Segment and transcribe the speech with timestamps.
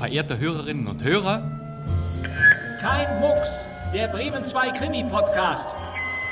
[0.00, 1.42] verehrte Hörerinnen und Hörer.
[2.80, 5.68] Kein Mucks, der Bremen 2 Krimi-Podcast.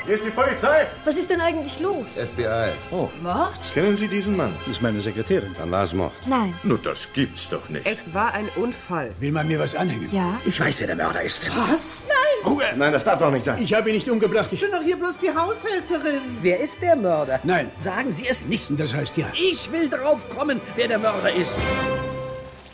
[0.07, 0.87] Hier ist die Polizei.
[1.05, 2.07] Was ist denn eigentlich los?
[2.15, 2.71] FBI.
[2.89, 3.09] Oh.
[3.21, 3.53] Mord?
[3.71, 4.51] Kennen Sie diesen Mann?
[4.61, 5.55] Das ist meine Sekretärin.
[5.55, 6.11] Dann war es Mord.
[6.25, 6.55] Nein.
[6.63, 7.85] Nur das gibt's doch nicht.
[7.85, 9.11] Es war ein Unfall.
[9.19, 10.09] Will man mir was anhängen?
[10.11, 10.33] Ja.
[10.47, 11.51] Ich weiß, wer der Mörder ist.
[11.55, 12.05] Was?
[12.43, 12.63] Ruhe!
[12.75, 13.61] Nein, das darf doch nicht sein.
[13.61, 14.51] Ich habe ihn nicht umgebracht.
[14.51, 14.61] Ich...
[14.61, 16.21] bin doch hier bloß die Haushälterin.
[16.41, 17.39] Wer ist der Mörder?
[17.43, 17.69] Nein.
[17.77, 18.67] Sagen Sie es nicht.
[18.79, 19.27] Das heißt ja.
[19.39, 21.59] Ich will drauf kommen, wer der Mörder ist.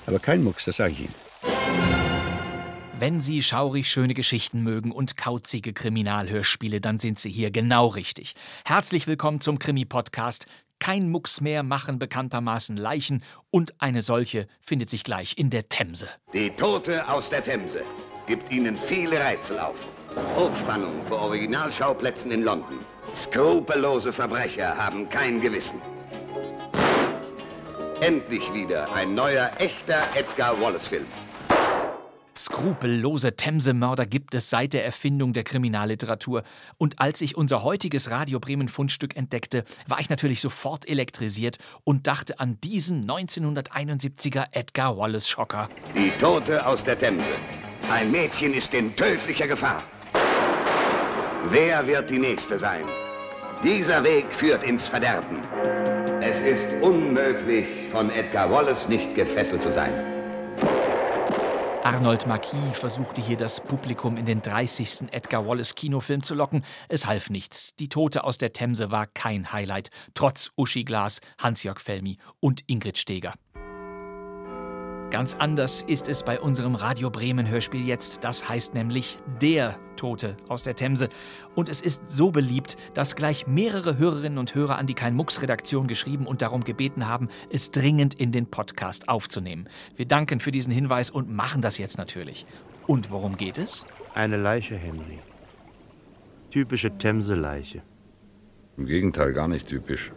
[0.06, 1.16] Aber kein Mucks, das sage ich Ihnen.
[2.98, 8.36] Wenn Sie schaurig schöne Geschichten mögen und kauzige Kriminalhörspiele, dann sind Sie hier genau richtig.
[8.66, 10.46] Herzlich willkommen zum Krimi-Podcast.
[10.80, 16.08] Kein Mucks mehr machen bekanntermaßen Leichen und eine solche findet sich gleich in der Themse.
[16.34, 17.82] Die Tote aus der Themse
[18.28, 19.76] gibt Ihnen viele Rätsel auf.
[20.38, 22.80] Hochspannung vor Originalschauplätzen in London.
[23.14, 25.82] Skrupellose Verbrecher haben kein Gewissen.
[28.02, 31.06] Endlich wieder ein neuer, echter Edgar Wallace-Film.
[32.38, 36.44] Skrupellose Themse-Mörder gibt es seit der Erfindung der Kriminalliteratur.
[36.78, 42.08] Und als ich unser heutiges Radio Bremen Fundstück entdeckte, war ich natürlich sofort elektrisiert und
[42.08, 45.70] dachte an diesen 1971er Edgar Wallace-Schocker.
[45.96, 47.24] Die Tote aus der Themse.
[47.90, 49.82] Ein Mädchen ist in tödlicher Gefahr.
[51.50, 52.84] Wer wird die Nächste sein?
[53.64, 55.40] Dieser Weg führt ins Verderben.
[56.28, 59.94] Es ist unmöglich, von Edgar Wallace nicht gefesselt zu sein.
[61.84, 65.14] Arnold Marquis versuchte hier das Publikum in den 30.
[65.14, 66.66] Edgar Wallace Kinofilm zu locken.
[66.90, 67.76] Es half nichts.
[67.76, 72.98] Die Tote aus der Themse war kein Highlight, trotz Uschi Glas, Hans-Jörg Felmi und Ingrid
[72.98, 73.36] Steger.
[75.16, 78.26] Ganz anders ist es bei unserem Radio Bremen Hörspiel jetzt.
[78.26, 81.08] Das heißt nämlich Der Tote aus der Themse.
[81.56, 85.42] Und es ist so beliebt, dass gleich mehrere Hörerinnen und Hörer an die Kein Mucks
[85.42, 89.70] Redaktion geschrieben und darum gebeten haben, es dringend in den Podcast aufzunehmen.
[89.96, 92.46] Wir danken für diesen Hinweis und machen das jetzt natürlich.
[92.86, 93.86] Und worum geht es?
[94.16, 95.20] Eine Leiche, Henry.
[96.52, 97.84] Typische Themse-Leiche.
[98.76, 100.12] Im Gegenteil, gar nicht typisch.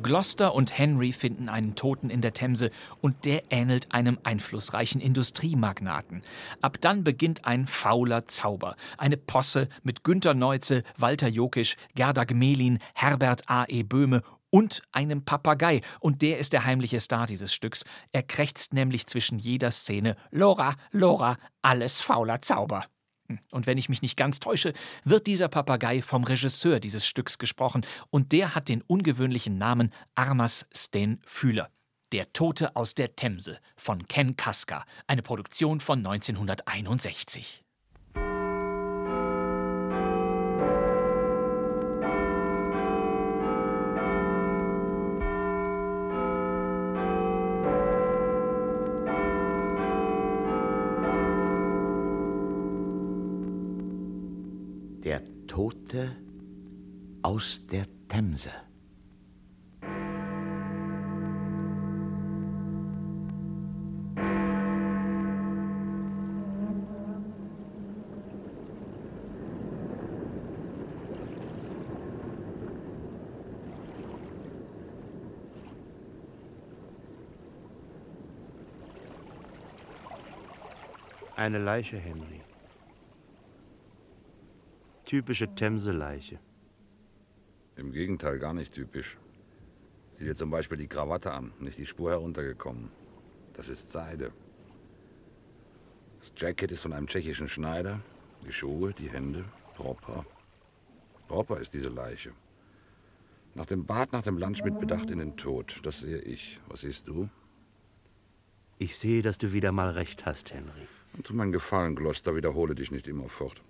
[0.00, 2.70] Gloucester und Henry finden einen Toten in der Themse
[3.00, 6.22] und der ähnelt einem einflussreichen Industriemagnaten.
[6.60, 8.76] Ab dann beginnt ein fauler Zauber.
[8.96, 13.64] Eine Posse mit Günter Neuze, Walter Jokisch, Gerda Gmelin, Herbert A.
[13.68, 13.82] E.
[13.82, 15.80] Böhme und einem Papagei.
[16.00, 17.84] Und der ist der heimliche Star dieses Stücks.
[18.12, 22.86] Er krächzt nämlich zwischen jeder Szene Lora, Lora, alles fauler Zauber.
[23.50, 24.72] Und wenn ich mich nicht ganz täusche,
[25.04, 30.68] wird dieser Papagei vom Regisseur dieses Stücks gesprochen und der hat den ungewöhnlichen Namen Armas
[30.74, 31.70] Sten Fühler.
[32.12, 37.64] Der Tote aus der Themse von Ken Kaska, eine Produktion von 1961.
[57.32, 58.50] aus der Themse.
[81.34, 82.42] Eine Leiche, Henry.
[85.06, 86.38] Typische Themse-Leiche.
[87.92, 89.18] Im Gegenteil, gar nicht typisch.
[90.14, 92.88] Sieh dir zum Beispiel die Krawatte an, nicht die Spur heruntergekommen.
[93.52, 94.32] Das ist Seide.
[96.20, 98.00] Das Jacket ist von einem tschechischen Schneider.
[98.46, 99.44] Die Schuhe, die Hände,
[99.74, 100.24] Proper.
[101.28, 102.32] Proper ist diese Leiche.
[103.54, 105.80] Nach dem Bad, nach dem Lunch mit Bedacht in den Tod.
[105.82, 106.60] Das sehe ich.
[106.68, 107.28] Was siehst du?
[108.78, 110.88] Ich sehe, dass du wieder mal recht hast, Henry.
[111.12, 113.60] Und tu meinen Gefallen, Gloucester, wiederhole dich nicht immerfort.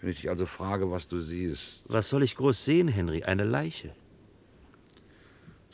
[0.00, 1.84] Wenn ich dich also frage, was du siehst.
[1.88, 3.24] Was soll ich groß sehen, Henry?
[3.24, 3.94] Eine Leiche.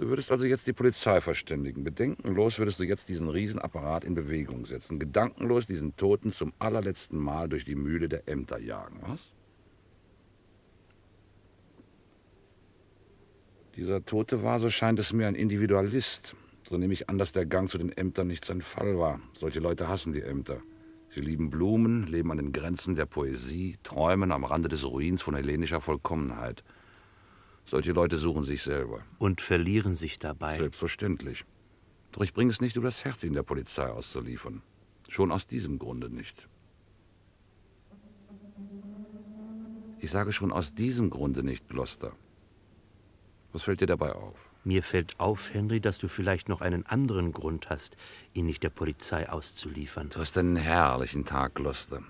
[0.00, 1.84] Du würdest also jetzt die Polizei verständigen.
[1.84, 4.98] Bedenkenlos würdest du jetzt diesen Riesenapparat in Bewegung setzen.
[4.98, 9.20] Gedankenlos diesen Toten zum allerletzten Mal durch die Mühle der Ämter jagen, was?
[13.76, 16.34] Dieser Tote war, so scheint es mir, ein Individualist.
[16.68, 19.20] So nehme ich an, dass der Gang zu den Ämtern nicht sein Fall war.
[19.34, 20.62] Solche Leute hassen die Ämter.
[21.12, 25.34] Sie lieben Blumen, leben an den Grenzen der Poesie, träumen am Rande des Ruins von
[25.34, 26.62] hellenischer Vollkommenheit.
[27.64, 29.02] Solche Leute suchen sich selber.
[29.18, 30.58] Und verlieren sich dabei.
[30.58, 31.44] Selbstverständlich.
[32.12, 34.62] Doch ich bringe es nicht über das Herz, ihn der Polizei auszuliefern.
[35.08, 36.48] Schon aus diesem Grunde nicht.
[39.98, 42.12] Ich sage schon aus diesem Grunde nicht, Gloucester.
[43.52, 44.49] Was fällt dir dabei auf?
[44.62, 47.96] Mir fällt auf, Henry, dass du vielleicht noch einen anderen Grund hast,
[48.34, 50.10] ihn nicht der Polizei auszuliefern.
[50.10, 52.02] Du hast einen herrlichen Tag, Gloucester.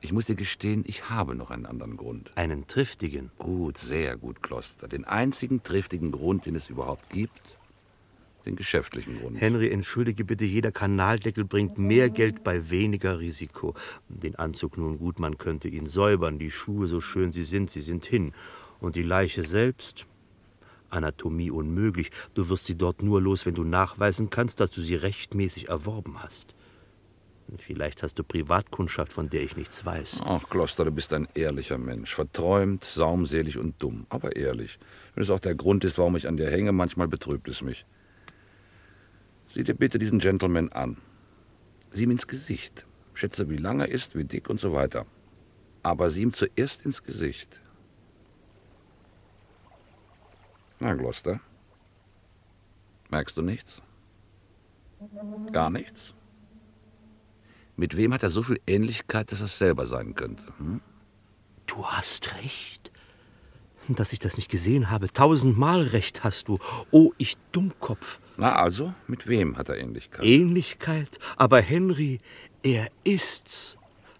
[0.00, 2.36] Ich muss dir gestehen, ich habe noch einen anderen Grund.
[2.36, 3.30] Einen triftigen?
[3.38, 4.88] Gut, sehr gut, Gloucester.
[4.88, 7.56] Den einzigen triftigen Grund, den es überhaupt gibt.
[8.44, 9.40] Den geschäftlichen Grund.
[9.40, 13.76] Henry, entschuldige bitte, jeder Kanaldeckel bringt mehr Geld bei weniger Risiko.
[14.08, 17.80] Den Anzug nun gut, man könnte ihn säubern, die Schuhe, so schön sie sind, sie
[17.80, 18.32] sind hin.
[18.80, 20.06] Und die Leiche selbst?
[20.92, 22.10] Anatomie unmöglich.
[22.34, 26.22] Du wirst sie dort nur los, wenn du nachweisen kannst, dass du sie rechtmäßig erworben
[26.22, 26.54] hast.
[27.58, 30.20] Vielleicht hast du Privatkundschaft, von der ich nichts weiß.
[30.24, 32.14] Ach, Kloster, du bist ein ehrlicher Mensch.
[32.14, 34.78] Verträumt, saumselig und dumm, aber ehrlich.
[35.14, 37.84] Wenn es auch der Grund ist, warum ich an dir hänge, manchmal betrübt es mich.
[39.52, 40.96] Sieh dir bitte diesen Gentleman an.
[41.90, 42.86] Sieh ihm ins Gesicht.
[43.12, 45.04] Schätze, wie lang er ist, wie dick und so weiter.
[45.82, 47.60] Aber sieh ihm zuerst ins Gesicht.
[50.82, 51.38] Na, Gloucester?
[53.08, 53.80] Merkst du nichts?
[55.52, 56.12] Gar nichts?
[57.76, 60.42] Mit wem hat er so viel Ähnlichkeit, dass er es selber sein könnte?
[60.58, 60.80] Hm?
[61.66, 62.90] Du hast recht.
[63.86, 65.12] Dass ich das nicht gesehen habe.
[65.12, 66.58] Tausendmal recht hast du.
[66.90, 68.18] Oh, ich Dummkopf.
[68.36, 70.24] Na also, mit wem hat er Ähnlichkeit?
[70.24, 71.20] Ähnlichkeit?
[71.36, 72.18] Aber Henry,
[72.64, 73.76] er ist's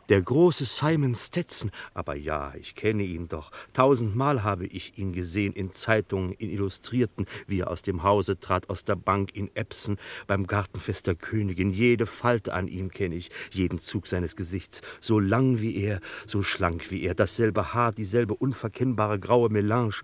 [0.09, 1.71] der große Simon Stetson.
[1.95, 3.51] Aber ja, ich kenne ihn doch.
[3.73, 8.69] Tausendmal habe ich ihn gesehen in Zeitungen, in Illustrierten, wie er aus dem Hause trat,
[8.71, 11.71] aus der Bank in Epson, beim Gartenfest der Königin.
[11.71, 14.83] Jede Falte an ihm kenne ich, jeden Zug seines Gesichts.
[15.01, 20.03] So lang wie er, so schlank wie er, dasselbe Haar, dieselbe unverkennbare graue Melange.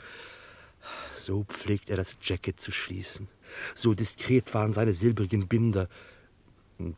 [1.14, 3.28] So pflegt er das Jacket zu schließen.
[3.74, 5.88] So diskret waren seine silbrigen Binder.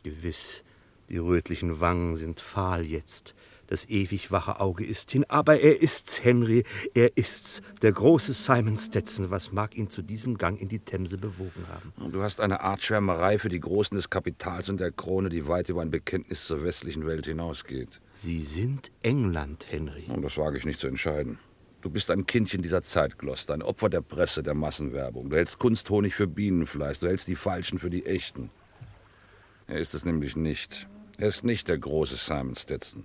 [0.03, 0.63] Gewiss,
[1.11, 3.35] die rötlichen Wangen sind fahl jetzt.
[3.67, 5.25] Das ewig wache Auge ist hin.
[5.29, 6.63] Aber er ist's, Henry.
[6.93, 7.61] Er ist's.
[7.81, 9.29] Der große Simon Stetson.
[9.29, 12.11] Was mag ihn zu diesem Gang in die Themse bewogen haben?
[12.11, 15.69] Du hast eine Art Schwärmerei für die Großen des Kapitals und der Krone, die weit
[15.69, 18.01] über ein Bekenntnis zur westlichen Welt hinausgeht.
[18.13, 20.05] Sie sind England, Henry.
[20.07, 21.39] Und das wage ich nicht zu entscheiden.
[21.81, 25.29] Du bist ein Kindchen dieser Zeit, Gloucester, ein Opfer der Presse, der Massenwerbung.
[25.29, 28.49] Du hältst Kunsthonig für Bienenfleisch, du hältst die Falschen für die Echten.
[29.67, 30.89] Er ist es nämlich nicht.
[31.21, 33.03] Er ist nicht der große Simon Stetson.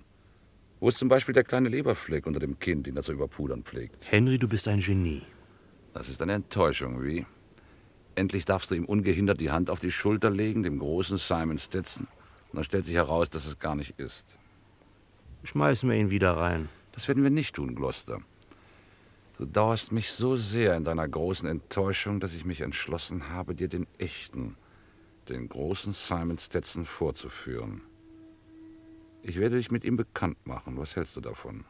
[0.79, 3.95] Wo ist zum Beispiel der kleine Leberfleck unter dem Kinn, den er zu überpudern pflegt?
[4.09, 5.21] Henry, du bist ein Genie.
[5.93, 7.27] Das ist eine Enttäuschung, wie?
[8.15, 12.07] Endlich darfst du ihm ungehindert die Hand auf die Schulter legen, dem großen Simon Stetson.
[12.49, 14.25] Und dann stellt sich heraus, dass es gar nicht ist.
[15.43, 16.69] Schmeißen wir ihn wieder rein.
[16.93, 18.21] Das werden wir nicht tun, Gloucester.
[19.37, 23.67] Du dauerst mich so sehr in deiner großen Enttäuschung, dass ich mich entschlossen habe, dir
[23.67, 24.57] den echten,
[25.29, 27.81] den großen Simon Stetson vorzuführen.
[29.27, 30.77] Ich werde dich mit ihm bekannt machen.
[30.77, 31.65] Was hältst du davon?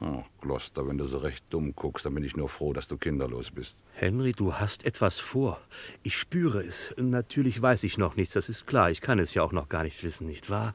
[0.00, 2.98] Oh, Gloucester, wenn du so recht dumm guckst, dann bin ich nur froh, dass du
[2.98, 3.78] kinderlos bist.
[3.94, 5.60] Henry, du hast etwas vor.
[6.02, 6.94] Ich spüre es.
[6.98, 8.90] Natürlich weiß ich noch nichts, das ist klar.
[8.90, 10.74] Ich kann es ja auch noch gar nicht wissen, nicht wahr?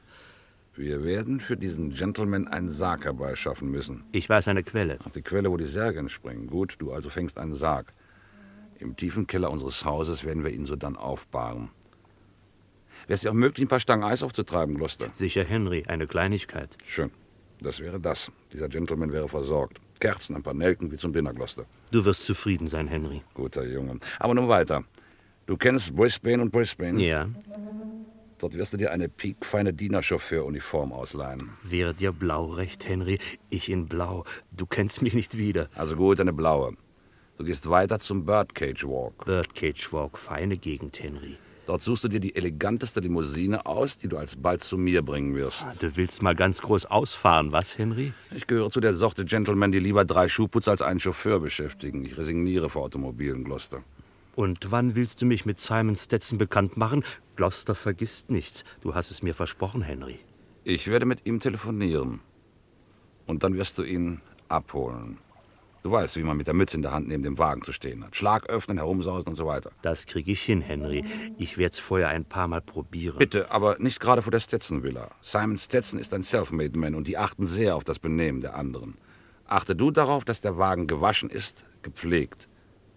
[0.74, 4.02] Wir werden für diesen Gentleman einen Sarg herbeischaffen müssen.
[4.10, 4.98] Ich weiß eine Quelle.
[5.04, 6.48] Ach, die Quelle, wo die Särge entspringen.
[6.48, 7.94] Gut, du also fängst einen Sarg.
[8.80, 11.70] Im tiefen Keller unseres Hauses werden wir ihn so dann aufbahren.
[13.06, 15.10] Wäre es ja auch möglich, ein paar Stangen Eis aufzutreiben, Gloucester?
[15.14, 16.76] Sicher, Henry, eine Kleinigkeit.
[16.86, 17.10] Schön.
[17.60, 18.30] Das wäre das.
[18.52, 19.80] Dieser Gentleman wäre versorgt.
[20.00, 21.66] Kerzen, ein paar Nelken wie zum Dinner, Gloucester.
[21.90, 23.22] Du wirst zufrieden sein, Henry.
[23.34, 23.98] Guter Junge.
[24.18, 24.84] Aber nun weiter.
[25.46, 27.02] Du kennst Brisbane und Brisbane?
[27.02, 27.28] Ja.
[28.38, 31.50] Dort wirst du dir eine piekfeine Dienerchauffeuruniform ausleihen.
[31.62, 33.18] Wäre dir blau recht, Henry?
[33.48, 34.24] Ich in blau.
[34.50, 35.68] Du kennst mich nicht wieder.
[35.74, 36.76] Also gut, eine blaue.
[37.38, 39.24] Du gehst weiter zum Birdcage Walk.
[39.24, 41.36] Birdcage Walk, feine Gegend, Henry.
[41.66, 45.62] Dort suchst du dir die eleganteste Limousine aus, die du alsbald zu mir bringen wirst.
[45.66, 48.12] Ah, du willst mal ganz groß ausfahren, was, Henry?
[48.34, 52.04] Ich gehöre zu der Sorte Gentlemen, die lieber drei Schuhputzer als einen Chauffeur beschäftigen.
[52.04, 53.82] Ich resigniere vor Automobilen, Gloucester.
[54.34, 57.04] Und wann willst du mich mit Simon Stetson bekannt machen?
[57.36, 58.64] Gloucester vergisst nichts.
[58.82, 60.18] Du hast es mir versprochen, Henry.
[60.64, 62.20] Ich werde mit ihm telefonieren.
[63.26, 65.18] Und dann wirst du ihn abholen.
[65.84, 68.02] Du weißt, wie man mit der Mütze in der Hand neben dem Wagen zu stehen
[68.02, 68.16] hat.
[68.16, 69.70] Schlag öffnen, herumsausen und so weiter.
[69.82, 71.04] Das kriege ich hin, Henry.
[71.36, 73.18] Ich werde es vorher ein paar Mal probieren.
[73.18, 75.10] Bitte, aber nicht gerade vor der Stetson-Villa.
[75.20, 78.96] Simon Stetson ist ein Selfmade-Man und die achten sehr auf das Benehmen der anderen.
[79.46, 82.48] Achte du darauf, dass der Wagen gewaschen ist, gepflegt.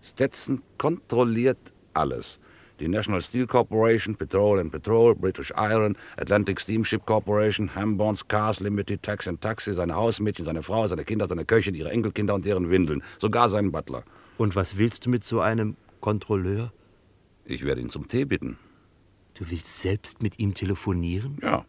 [0.01, 2.39] Stetson kontrolliert alles
[2.79, 9.01] die National Steel Corporation, Petrol and Petrol, British Iron, Atlantic Steamship Corporation, Hamborns Cars Limited,
[9.03, 12.69] Tax and Taxi, seine Hausmädchen, seine Frau, seine Kinder, seine Köchin, ihre Enkelkinder und deren
[12.69, 14.03] Windeln, sogar seinen Butler.
[14.37, 16.71] Und was willst du mit so einem Kontrolleur?
[17.45, 18.57] Ich werde ihn zum Tee bitten.
[19.33, 21.37] Du willst selbst mit ihm telefonieren?
[21.41, 21.65] Ja.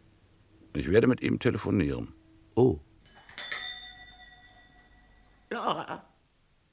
[0.75, 2.13] Ich werde mit ihm telefonieren.
[2.55, 2.79] Oh.
[5.51, 6.05] Laura,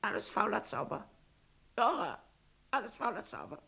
[0.02, 1.08] alles fauler Zauber.
[1.78, 2.18] Ja,
[2.72, 3.62] alles voller Zauber.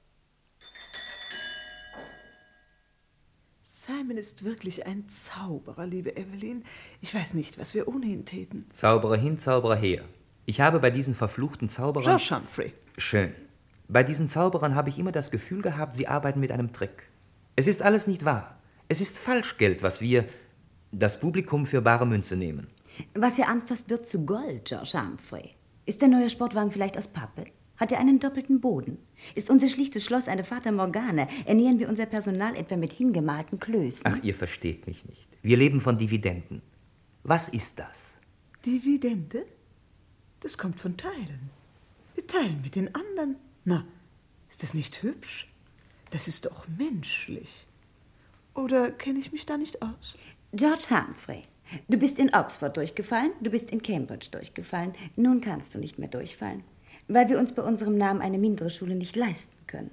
[3.88, 6.66] Simon ist wirklich ein Zauberer, liebe Evelyn.
[7.00, 8.66] Ich weiß nicht, was wir ohne ihn täten.
[8.74, 10.04] Zauberer hin, Zauberer her.
[10.46, 12.18] Ich habe bei diesen verfluchten Zauberern.
[12.18, 12.74] George Humphrey.
[12.98, 13.34] Schön.
[13.88, 17.04] Bei diesen Zauberern habe ich immer das Gefühl gehabt, sie arbeiten mit einem Trick.
[17.56, 18.58] Es ist alles nicht wahr.
[18.90, 20.26] Es ist Falschgeld, was wir,
[20.92, 22.68] das Publikum, für bare Münze nehmen.
[23.14, 25.52] Was ihr anfasst, wird zu Gold, George Humphrey.
[25.86, 27.46] Ist der neue Sportwagen vielleicht aus Pappe?
[27.78, 28.98] Hat er einen doppelten Boden?
[29.36, 31.28] Ist unser schlichtes Schloss eine Fata Morgana?
[31.46, 34.04] Ernähren wir unser Personal etwa mit hingemalten Klößen?
[34.06, 35.28] Ach, ihr versteht mich nicht.
[35.44, 36.62] Wir leben von Dividenden.
[37.24, 37.98] Was ist das?
[38.66, 39.46] Dividende?
[40.40, 41.52] Das kommt von Teilen.
[42.16, 43.36] Wir teilen mit den anderen.
[43.64, 43.86] Na,
[44.50, 45.48] ist das nicht hübsch?
[46.10, 47.68] Das ist doch menschlich.
[48.56, 50.18] Oder kenne ich mich da nicht aus?
[50.54, 51.44] George Humphrey,
[51.88, 54.96] du bist in Oxford durchgefallen, du bist in Cambridge durchgefallen.
[55.16, 56.64] Nun kannst du nicht mehr durchfallen
[57.08, 59.92] weil wir uns bei unserem Namen eine mindere Schule nicht leisten können.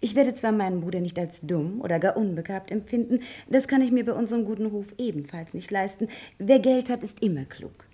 [0.00, 3.92] Ich werde zwar meinen Bruder nicht als dumm oder gar unbegabt empfinden, das kann ich
[3.92, 6.08] mir bei unserem guten Ruf ebenfalls nicht leisten.
[6.38, 7.86] Wer Geld hat, ist immer klug.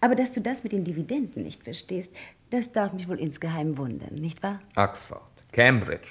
[0.00, 2.14] Aber dass du das mit den Dividenden nicht verstehst,
[2.50, 4.60] das darf mich wohl insgeheim wundern, nicht wahr?
[4.76, 6.08] Oxford, Cambridge.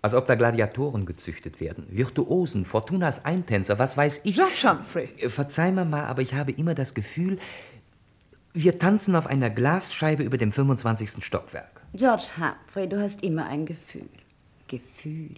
[0.00, 1.86] Als ob da Gladiatoren gezüchtet werden.
[1.88, 4.34] Virtuosen, Fortunas Eintänzer, was weiß ich.
[4.34, 5.08] George Humphrey.
[5.28, 7.38] Verzeih mir mal, aber ich habe immer das Gefühl,
[8.54, 11.24] wir tanzen auf einer Glasscheibe über dem 25.
[11.24, 11.82] Stockwerk.
[11.94, 14.08] George Humphrey, du hast immer ein Gefühl.
[14.68, 15.34] Gefühl.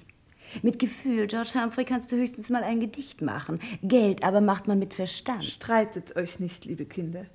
[0.62, 3.60] Mit Gefühl, George Humphrey, kannst du höchstens mal ein Gedicht machen.
[3.82, 5.44] Geld aber macht man mit Verstand.
[5.44, 7.26] Streitet euch nicht, liebe Kinder.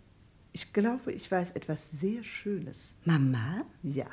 [0.52, 2.94] Ich glaube, ich weiß etwas sehr Schönes.
[3.06, 3.64] Mama?
[3.84, 4.08] Ja.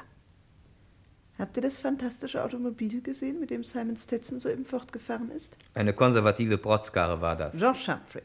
[1.39, 5.57] Habt ihr das fantastische Automobil gesehen, mit dem Simon Stetson soeben fortgefahren ist?
[5.75, 7.55] Eine konservative Protzkarre war das.
[7.57, 8.23] George Humphrey.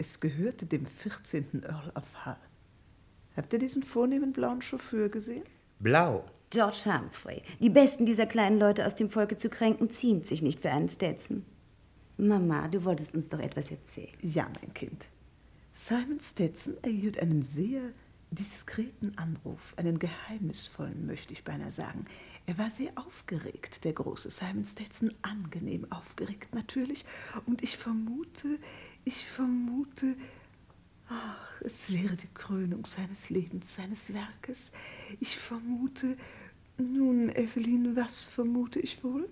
[0.00, 1.64] Es gehörte dem 14.
[1.64, 2.36] Earl of Hull.
[3.36, 5.42] Habt ihr diesen vornehmen blauen Chauffeur gesehen?
[5.80, 6.24] Blau.
[6.50, 7.42] George Humphrey.
[7.58, 10.88] Die besten dieser kleinen Leute aus dem Volke zu kränken, ziemt sich nicht für einen
[10.88, 11.44] Stetson.
[12.16, 14.16] Mama, du wolltest uns doch etwas erzählen.
[14.22, 15.04] Ja, mein Kind.
[15.72, 17.82] Simon Stetson erhielt einen sehr
[18.30, 22.04] diskreten Anruf, einen geheimnisvollen, möchte ich beinahe sagen.
[22.46, 27.04] Er war sehr aufgeregt, der große Simon Stetson, angenehm aufgeregt natürlich,
[27.46, 28.58] und ich vermute,
[29.08, 30.16] ich vermute,
[31.08, 34.70] ach, es wäre die Krönung seines Lebens, seines Werkes.
[35.18, 36.18] Ich vermute,
[36.76, 39.24] nun, Evelyn, was vermute ich wohl?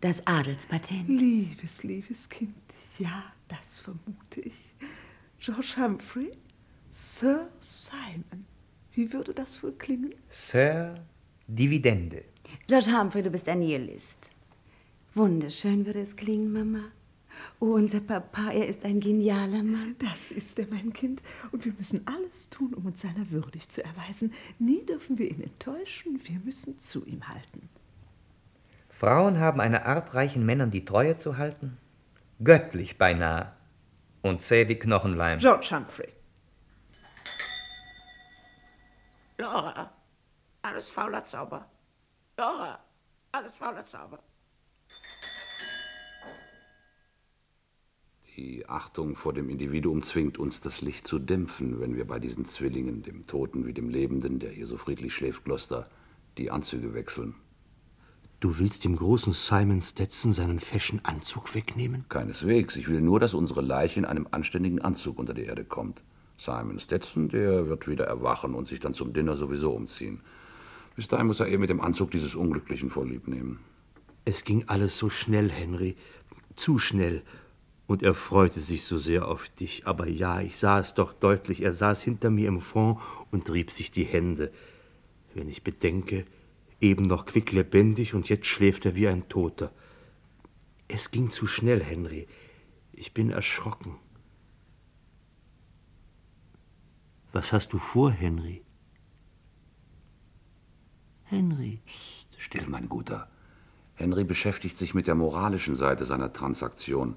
[0.00, 1.06] Das Adelspatent.
[1.06, 2.54] Liebes, liebes Kind,
[2.98, 4.54] ja, das vermute ich.
[5.38, 6.32] George Humphrey,
[6.90, 8.46] Sir Simon.
[8.94, 10.14] Wie würde das wohl klingen?
[10.30, 10.94] Sir
[11.46, 12.24] Dividende.
[12.66, 14.30] George Humphrey, du bist ein Nihilist.
[15.14, 16.90] Wunderschön würde es klingen, Mama.
[17.58, 19.96] Oh, unser Papa, er ist ein genialer Mann.
[19.98, 21.22] Das ist er, mein Kind.
[21.52, 24.32] Und wir müssen alles tun, um uns seiner würdig zu erweisen.
[24.58, 26.20] Nie dürfen wir ihn enttäuschen.
[26.24, 27.68] Wir müssen zu ihm halten.
[28.88, 31.78] Frauen haben eine Art, reichen Männern die Treue zu halten?
[32.42, 33.52] Göttlich beinahe.
[34.22, 35.38] Und zäh wie Knochenleim.
[35.38, 36.08] George Humphrey.
[39.38, 39.90] Laura,
[40.60, 41.66] alles fauler Zauber.
[42.36, 42.78] Laura,
[43.32, 44.18] alles fauler Zauber.
[48.40, 52.46] Die Achtung vor dem Individuum zwingt uns, das Licht zu dämpfen, wenn wir bei diesen
[52.46, 55.90] Zwillingen, dem Toten wie dem Lebenden, der hier so friedlich schläft, Gloster,
[56.38, 57.34] die Anzüge wechseln.
[58.40, 62.06] Du willst dem großen Simon Stetson seinen fashion Anzug wegnehmen?
[62.08, 62.76] Keineswegs.
[62.76, 66.00] Ich will nur, dass unsere Leiche in einem anständigen Anzug unter die Erde kommt.
[66.38, 70.22] Simon Stetson, der wird wieder erwachen und sich dann zum Dinner sowieso umziehen.
[70.96, 73.58] Bis dahin muss er eher mit dem Anzug dieses Unglücklichen vorlieb nehmen.
[74.24, 75.94] Es ging alles so schnell, Henry.
[76.56, 77.22] Zu schnell.
[77.90, 79.88] Und er freute sich so sehr auf dich.
[79.88, 81.60] Aber ja, ich sah es doch deutlich.
[81.60, 83.00] Er saß hinter mir im Fond
[83.32, 84.52] und rieb sich die Hände.
[85.34, 86.24] Wenn ich bedenke,
[86.80, 89.72] eben noch quicklebendig und jetzt schläft er wie ein Toter.
[90.86, 92.28] Es ging zu schnell, Henry.
[92.92, 93.96] Ich bin erschrocken.
[97.32, 98.62] Was hast du vor, Henry?
[101.24, 101.80] Henry.
[101.86, 103.28] Psst, still, mein Guter.
[103.94, 107.16] Henry beschäftigt sich mit der moralischen Seite seiner Transaktion.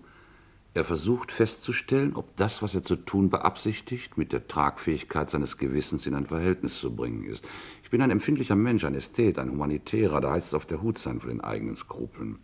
[0.75, 6.07] Er versucht festzustellen, ob das, was er zu tun beabsichtigt, mit der Tragfähigkeit seines Gewissens
[6.07, 7.47] in ein Verhältnis zu bringen ist.
[7.83, 10.97] Ich bin ein empfindlicher Mensch, ein Ästhet, ein Humanitärer, da heißt es auf der Hut
[10.97, 12.39] sein vor den eigenen Skrupeln.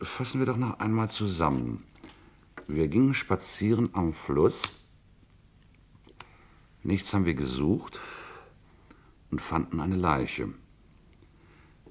[0.00, 1.84] Fassen wir doch noch einmal zusammen.
[2.66, 4.58] Wir gingen spazieren am Fluss.
[6.82, 8.00] Nichts haben wir gesucht
[9.30, 10.48] und fanden eine Leiche.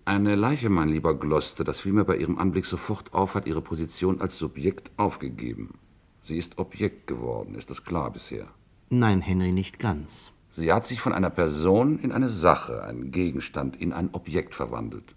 [0.04, 3.62] Eine Leiche, mein lieber Gloster, das fiel mir bei ihrem Anblick sofort auf, hat ihre
[3.62, 5.76] Position als Subjekt aufgegeben.
[6.24, 8.48] Sie ist Objekt geworden, ist das klar bisher?
[8.90, 10.32] Nein, Henry, nicht ganz.
[10.52, 15.16] Sie hat sich von einer Person in eine Sache, einen Gegenstand, in ein Objekt verwandelt.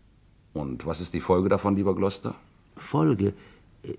[0.53, 2.35] Und was ist die Folge davon, lieber Gloster?
[2.77, 3.33] Folge?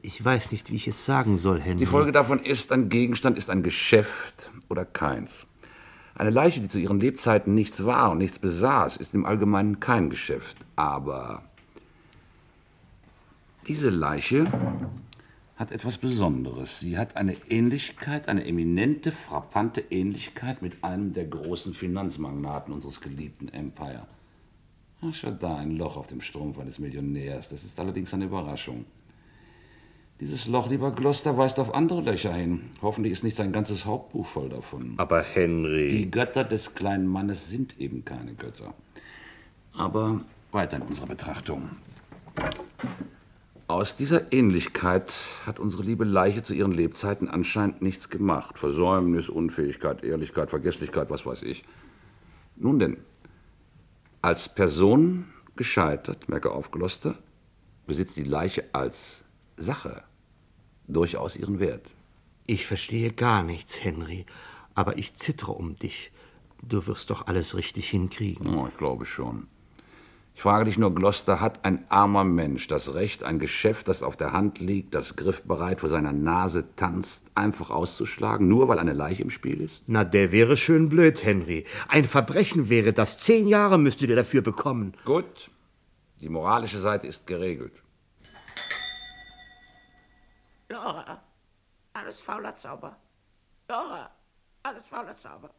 [0.01, 1.79] Ich weiß nicht, wie ich es sagen soll, Henry.
[1.79, 5.45] Die Folge davon ist, ein Gegenstand ist ein Geschäft oder keins.
[6.17, 10.09] Eine Leiche, die zu ihren Lebzeiten nichts war und nichts besaß, ist im Allgemeinen kein
[10.09, 10.55] Geschäft.
[10.77, 11.43] Aber
[13.67, 14.45] diese Leiche
[15.57, 16.79] hat etwas Besonderes.
[16.79, 23.49] Sie hat eine Ähnlichkeit, eine eminente, frappante Ähnlichkeit mit einem der großen Finanzmagnaten unseres geliebten
[23.49, 24.07] Empire.
[25.01, 27.49] Ach, da, ein Loch auf dem Strumpf eines Millionärs.
[27.49, 28.85] Das ist allerdings eine Überraschung.
[30.21, 32.69] Dieses Loch, lieber Gloster, weist auf andere Löcher hin.
[32.81, 34.93] Hoffentlich ist nicht sein ganzes Hauptbuch voll davon.
[34.95, 35.89] Aber Henry.
[35.89, 38.73] Die Götter des kleinen Mannes sind eben keine Götter.
[39.73, 40.21] Aber
[40.53, 41.69] weiter in unserer Betrachtung.
[43.67, 45.11] Aus dieser Ähnlichkeit
[45.45, 48.57] hat unsere liebe Leiche zu ihren Lebzeiten anscheinend nichts gemacht.
[48.57, 51.65] Versäumnis, Unfähigkeit, Ehrlichkeit, Vergesslichkeit, was weiß ich.
[52.55, 52.97] Nun denn,
[54.21, 55.25] als Person
[55.57, 57.17] gescheitert, merke auf, Gloster,
[57.85, 59.24] besitzt die Leiche als
[59.57, 60.03] Sache
[60.87, 61.85] durchaus ihren Wert.
[62.47, 64.25] Ich verstehe gar nichts, Henry,
[64.75, 66.11] aber ich zittere um dich.
[66.61, 68.55] Du wirst doch alles richtig hinkriegen.
[68.55, 69.47] Oh, ich glaube schon.
[70.35, 74.17] Ich frage dich nur, Gloster, hat ein armer Mensch das Recht, ein Geschäft, das auf
[74.17, 79.21] der Hand liegt, das griffbereit vor seiner Nase tanzt, einfach auszuschlagen, nur weil eine Leiche
[79.21, 79.81] im Spiel ist?
[79.87, 81.65] Na, der wäre schön blöd, Henry.
[81.87, 83.17] Ein Verbrechen wäre das.
[83.17, 84.93] Zehn Jahre müsstet ihr dafür bekommen.
[85.05, 85.49] Gut.
[86.19, 87.73] Die moralische Seite ist geregelt.
[90.67, 91.21] Laura,
[91.93, 92.97] alles fauler Zauber.
[93.67, 94.09] Laura,
[94.63, 95.53] alles fauler Zauber.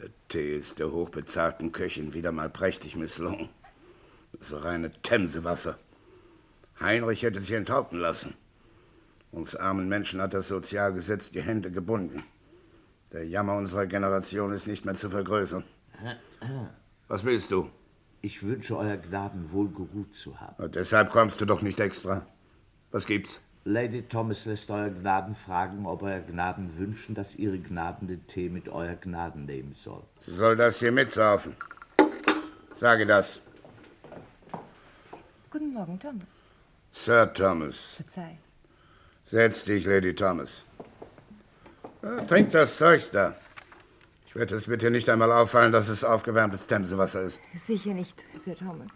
[0.00, 3.48] Der Tee ist der hochbezahlten Köchin wieder mal prächtig misslungen.
[4.32, 5.78] Das reine Themsewasser.
[6.80, 8.34] Heinrich hätte sich enthaupten lassen.
[9.32, 12.22] Uns armen Menschen hat das Sozialgesetz die Hände gebunden.
[13.12, 15.64] Der Jammer unserer Generation ist nicht mehr zu vergrößern.
[17.08, 17.70] Was willst du?
[18.22, 20.62] Ich wünsche Euer Gnaden wohl geruht zu haben.
[20.62, 22.26] Und deshalb kommst du doch nicht extra.
[22.90, 23.40] Was gibt's?
[23.64, 28.48] Lady Thomas lässt Euer Gnaden fragen, ob Euer Gnaden wünschen, dass Ihre Gnaden den Tee
[28.48, 30.02] mit Euer Gnaden nehmen soll.
[30.20, 31.56] Soll das hier mitsaufen?
[32.76, 33.40] Sage das.
[35.50, 36.26] Guten Morgen, Thomas.
[36.92, 37.76] Sir Thomas.
[37.96, 38.38] Verzeih.
[39.26, 40.62] Setz dich, Lady Thomas.
[42.02, 43.34] Ja, trink das Zeugs da.
[44.26, 47.40] Ich werde es bitte nicht einmal auffallen, dass es aufgewärmtes Themsewasser ist.
[47.56, 48.92] Sicher nicht, Sir Thomas.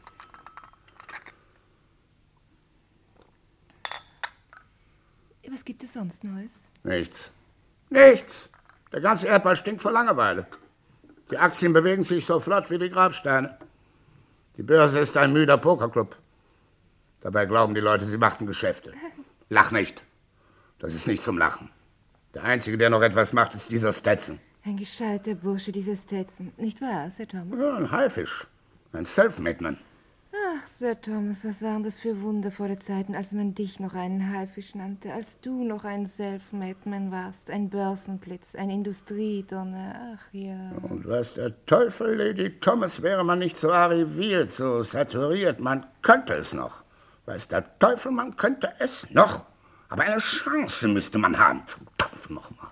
[5.50, 6.62] Was gibt es sonst Neues?
[6.84, 7.30] Nichts.
[7.88, 8.48] Nichts.
[8.92, 10.46] Der ganze Erdball stinkt vor Langeweile.
[11.30, 13.58] Die Aktien bewegen sich so flott wie die Grabsteine.
[14.56, 16.16] Die Börse ist ein müder Pokerclub.
[17.20, 18.94] Dabei glauben die Leute, sie machten Geschäfte.
[19.48, 20.02] Lach nicht.
[20.80, 21.70] Das ist nicht zum Lachen.
[22.34, 24.40] Der Einzige, der noch etwas macht, ist dieser Stetson.
[24.64, 26.52] Ein gescheiter Bursche, dieser Stetson.
[26.56, 27.60] Nicht wahr, Sir Thomas?
[27.60, 28.46] Ja, ein Haifisch.
[28.92, 29.78] Ein Selfmade-Man.
[30.32, 34.74] Ach, Sir Thomas, was waren das für wundervolle Zeiten, als man dich noch einen Haifisch
[34.74, 40.72] nannte, als du noch ein Selfmade-Man warst, ein Börsenblitz, ein Industriedonner, ach ja.
[40.82, 45.60] Und was der Teufel, Lady Thomas, wäre man nicht so arriviert, so saturiert.
[45.60, 46.84] Man könnte es noch.
[47.26, 49.44] Weiß der Teufel, man könnte es noch.
[49.90, 51.66] Aber eine Chance müsste man haben.
[51.66, 52.70] Zum Teufel nochmal.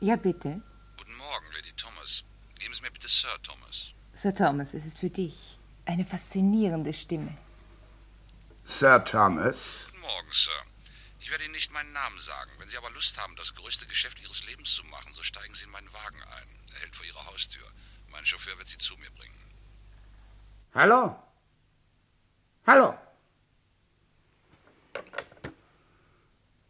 [0.00, 0.60] Ja, bitte.
[0.98, 2.24] Guten Morgen, Lady Thomas.
[2.58, 3.94] Geben Sie mir bitte Sir Thomas.
[4.12, 5.58] Sir Thomas, es ist für dich.
[5.84, 7.36] Eine faszinierende Stimme.
[8.64, 9.86] Sir Thomas?
[9.86, 10.50] Guten Morgen, Sir.
[11.20, 12.50] Ich werde Ihnen nicht meinen Namen sagen.
[12.58, 15.64] Wenn Sie aber Lust haben, das größte Geschäft Ihres Lebens zu machen, so steigen Sie
[15.64, 16.48] in meinen Wagen ein.
[16.74, 17.66] Er hält vor Ihrer Haustür.
[18.10, 19.38] Mein Chauffeur wird Sie zu mir bringen.
[20.74, 21.16] Hallo?
[22.66, 22.98] Hallo?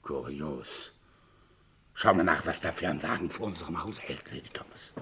[0.03, 0.93] Kurios.
[1.95, 4.93] Schau mal nach, was da für ein Wagen vor unserem Haus hält, Lady Thomas.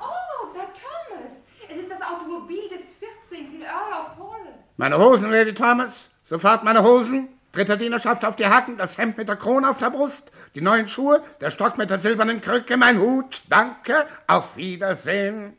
[0.00, 1.42] Oh, Sir Thomas!
[1.68, 2.90] Es ist das Automobil des
[3.30, 3.62] 14.
[3.62, 4.54] Earl of Hall.
[4.76, 6.10] Meine Hosen, Lady Thomas.
[6.22, 7.28] Sofort meine Hosen.
[7.52, 10.88] Dritter Dienerschaft auf die Hacken, das Hemd mit der Krone auf der Brust, die neuen
[10.88, 13.42] Schuhe, der Stock mit der silbernen Krücke, mein Hut.
[13.50, 15.58] Danke, auf Wiedersehen.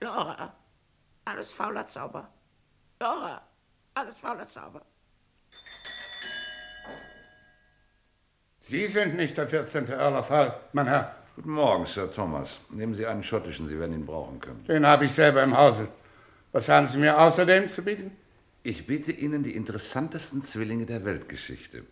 [0.00, 0.52] Laura,
[1.24, 2.28] alles fauler Zauber.
[3.00, 3.42] Laura,
[3.94, 4.82] alles fauler Zauber.
[8.60, 9.88] Sie sind nicht der 14.
[9.88, 11.14] Earl of Hull, mein Herr.
[11.36, 12.48] Guten Morgen, Sir Thomas.
[12.70, 14.64] Nehmen Sie einen schottischen, Sie werden ihn brauchen können.
[14.64, 15.88] Den habe ich selber im Hause.
[16.52, 18.16] Was haben Sie mir außerdem zu bieten?
[18.62, 21.84] Ich biete Ihnen die interessantesten Zwillinge der Weltgeschichte.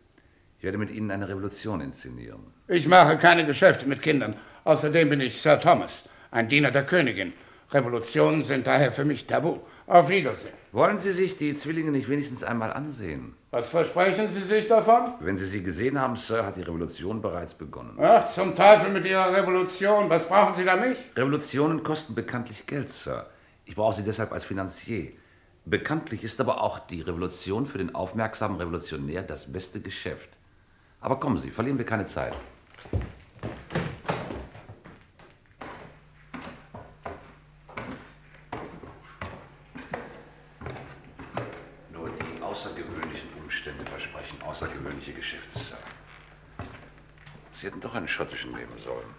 [0.59, 2.41] Ich werde mit Ihnen eine Revolution inszenieren.
[2.69, 4.37] Ich mache keine Geschäfte mit Kindern.
[4.65, 7.33] Außerdem bin ich Sir Thomas, ein Diener der Königin.
[7.73, 9.59] Revolutionen sind daher für mich tabu.
[9.87, 10.55] Auf Wiedersehen.
[10.71, 13.35] Wollen Sie sich die Zwillinge nicht wenigstens einmal ansehen?
[13.51, 15.15] Was versprechen Sie sich davon?
[15.21, 17.99] Wenn Sie sie gesehen haben, Sir, hat die Revolution bereits begonnen.
[18.01, 20.09] Ach, zum Teufel mit Ihrer Revolution.
[20.09, 20.99] Was brauchen Sie da mich?
[21.17, 23.27] Revolutionen kosten bekanntlich Geld, Sir.
[23.65, 25.13] Ich brauche sie deshalb als Finanzier.
[25.65, 30.29] Bekanntlich ist aber auch die Revolution für den aufmerksamen Revolutionär das beste Geschäft.
[31.01, 32.35] Aber kommen Sie, verlieren wir keine Zeit.
[41.93, 45.79] Nur die außergewöhnlichen Umstände versprechen außergewöhnliche Geschäfte, Sir.
[47.61, 49.15] Sie hätten doch einen schottischen nehmen sollen.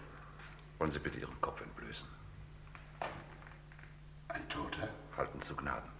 [0.84, 2.06] Wollen Sie bitte Ihren Kopf entblößen?
[4.28, 4.90] Ein Toter?
[5.16, 5.90] Halten zu Gnaden.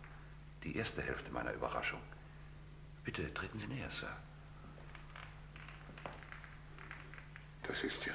[0.62, 2.03] Die erste Hälfte meiner Überraschung.
[3.03, 4.14] Bitte treten Sie näher, Sir.
[7.62, 8.12] Das ist ja.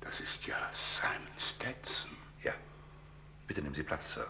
[0.00, 2.16] Das ist ja Simon Stetson.
[2.42, 2.54] Ja.
[3.46, 4.26] Bitte nehmen Sie Platz, Sir.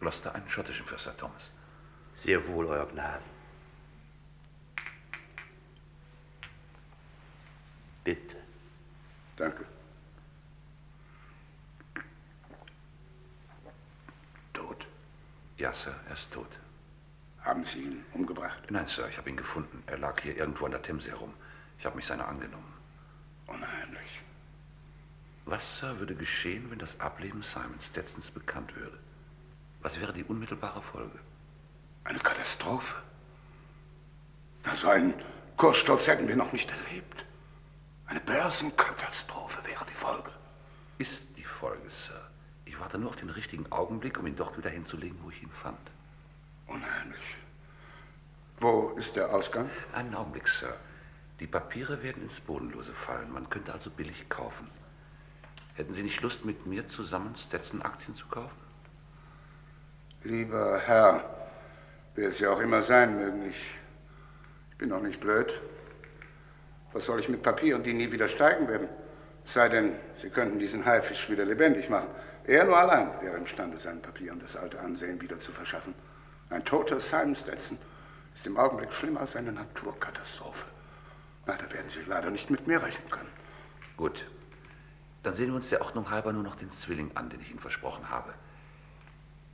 [0.00, 1.52] Gloucester, einen schottischen für Sir Thomas.
[2.16, 3.30] Sehr wohl, Euer Gnaden.
[8.02, 8.42] Bitte.
[9.36, 9.64] Danke.
[14.52, 14.86] Tot?
[15.84, 16.48] Ja, Sir, er ist tot.
[17.40, 18.62] Haben Sie ihn umgebracht?
[18.70, 19.82] Nein, Sir, ich habe ihn gefunden.
[19.86, 21.34] Er lag hier irgendwo an der Themse herum.
[21.78, 22.72] Ich habe mich seiner angenommen.
[23.46, 24.22] Unheimlich.
[25.44, 28.96] Was, Sir, würde geschehen, wenn das Ableben Simon Stetsons bekannt würde?
[29.80, 31.18] Was wäre die unmittelbare Folge?
[32.04, 32.94] Eine Katastrophe.
[34.64, 35.14] Na, so einen
[35.56, 37.24] Kurssturz hätten wir noch nicht erlebt.
[38.06, 40.30] Eine Börsenkatastrophe wäre die Folge.
[40.98, 42.31] Ist die Folge, Sir.
[42.82, 45.52] Ich warte nur auf den richtigen Augenblick, um ihn dort wieder hinzulegen, wo ich ihn
[45.62, 45.78] fand.
[46.66, 47.36] Unheimlich.
[48.58, 49.70] Wo ist der Ausgang?
[49.94, 50.74] Einen Augenblick, Sir.
[51.38, 53.32] Die Papiere werden ins Bodenlose fallen.
[53.32, 54.68] Man könnte also billig kaufen.
[55.74, 58.58] Hätten Sie nicht Lust, mit mir zusammen Stetson-Aktien zu kaufen?
[60.24, 61.22] Lieber Herr,
[62.16, 63.64] wer es ja auch immer sein mögen, ich,
[64.72, 65.54] ich bin doch nicht blöd.
[66.92, 68.88] Was soll ich mit Papieren, die nie wieder steigen werden?
[69.44, 72.08] Es sei denn, Sie könnten diesen Haifisch wieder lebendig machen.
[72.44, 75.94] Er nur allein wäre imstande, seinen Papieren das alte Ansehen wieder zu verschaffen.
[76.50, 77.78] Ein toter Simon Stetson
[78.34, 80.66] ist im Augenblick schlimmer als eine Naturkatastrophe.
[81.46, 83.30] Na, da werden Sie leider nicht mit mir rechnen können.
[83.96, 84.26] Gut.
[85.22, 87.60] Dann sehen wir uns der Ordnung halber nur noch den Zwilling an, den ich Ihnen
[87.60, 88.34] versprochen habe.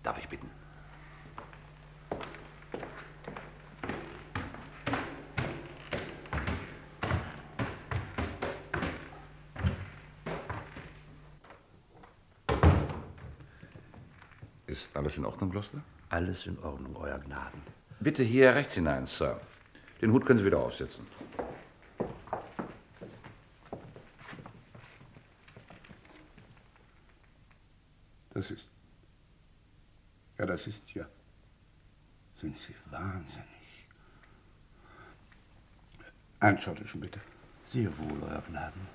[0.02, 0.50] Darf ich bitten?
[14.66, 15.80] Ist alles in Ordnung, Gloucester?
[16.10, 17.62] Alles in Ordnung, Euer Gnaden.
[18.00, 19.40] Bitte hier rechts hinein, Sir.
[20.02, 21.06] Den Hut können Sie wieder aufsetzen.
[28.30, 28.68] Das ist.
[30.38, 31.06] Ja, das ist ja.
[32.36, 33.88] Sind Sie wahnsinnig?
[36.40, 37.20] Einen schottischen, bitte.
[37.64, 38.86] Sehr wohl, Euer Gnaden.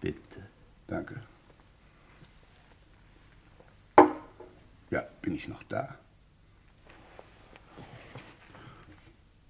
[0.00, 0.46] Bitte.
[0.86, 1.22] Danke.
[4.90, 5.96] Ja, bin ich noch da?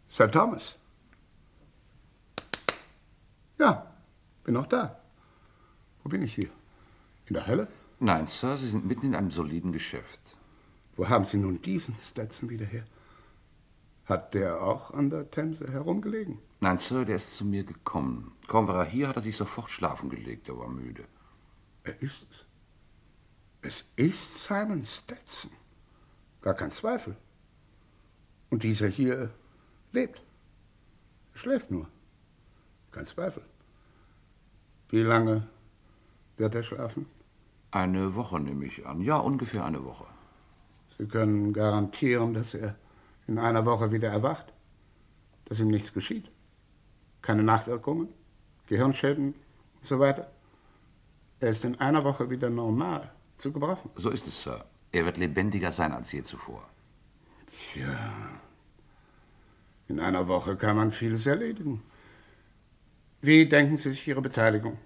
[0.07, 0.76] Sir Thomas?
[3.59, 3.87] Ja,
[4.44, 5.00] bin noch da.
[6.03, 6.50] Wo bin ich hier?
[7.26, 7.68] In der Hölle?
[8.00, 10.20] Nein, Sir, Sie sind mitten in einem soliden Geschäft.
[10.96, 12.85] Wo haben Sie nun diesen Stetson wieder her?
[14.07, 16.38] Hat der auch an der Themse herumgelegen?
[16.61, 18.33] Nein, Sir, der ist zu mir gekommen.
[18.48, 20.48] Kaum war er hier, hat er sich sofort schlafen gelegt.
[20.48, 21.05] Er war müde.
[21.85, 22.44] Er ist es.
[23.62, 25.51] Es ist Simon Stetson.
[26.40, 27.14] Gar kein Zweifel.
[28.49, 29.31] Und dieser hier
[29.92, 30.23] lebt.
[31.35, 31.87] Er schläft nur.
[32.90, 33.42] Kein Zweifel.
[34.88, 35.46] Wie lange
[36.38, 37.07] wird er schlafen?
[37.70, 39.03] Eine Woche nehme ich an.
[39.03, 40.07] Ja, ungefähr eine Woche.
[40.96, 42.77] Sie können garantieren, dass er
[43.27, 44.53] in einer Woche wieder erwacht?
[45.44, 46.31] Dass ihm nichts geschieht?
[47.23, 48.09] Keine Nachwirkungen?
[48.66, 50.31] Gehirnschäden und so weiter?
[51.40, 53.90] Er ist in einer Woche wieder normal zu gebrauchen.
[53.96, 54.64] So ist es, Sir.
[54.92, 56.68] Er wird lebendiger sein als je zuvor.
[57.46, 58.12] Tja.
[59.88, 61.83] In einer Woche kann man vieles erledigen.
[63.22, 64.79] Wie denken Sie sich Ihre Beteiligung?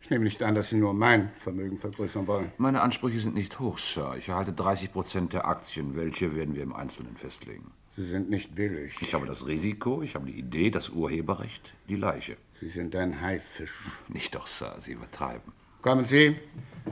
[0.00, 2.52] Ich nehme nicht an, dass Sie nur mein Vermögen vergrößern wollen.
[2.58, 4.14] Meine Ansprüche sind nicht hoch, Sir.
[4.16, 5.96] Ich erhalte 30 Prozent der Aktien.
[5.96, 7.72] Welche werden wir im Einzelnen festlegen?
[7.96, 8.94] Sie sind nicht billig.
[9.00, 12.36] Ich habe das Risiko, ich habe die Idee, das Urheberrecht, die Leiche.
[12.52, 13.72] Sie sind ein Haifisch.
[14.08, 14.76] Nicht doch, Sir.
[14.80, 15.52] Sie übertreiben.
[15.86, 16.36] Kommen Sie.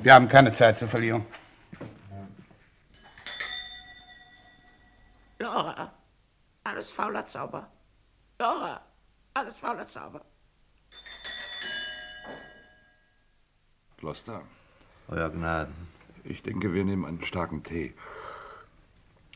[0.05, 1.27] Wir haben keine Zeit zu verlieren.
[5.41, 5.93] Laura,
[6.63, 7.67] alles fauler Zauber.
[8.39, 8.81] Dora,
[9.35, 10.21] alles fauler Zauber.
[13.97, 14.43] Gloucester.
[15.09, 15.75] Euer Gnaden.
[16.23, 17.95] Ich denke, wir nehmen einen starken Tee.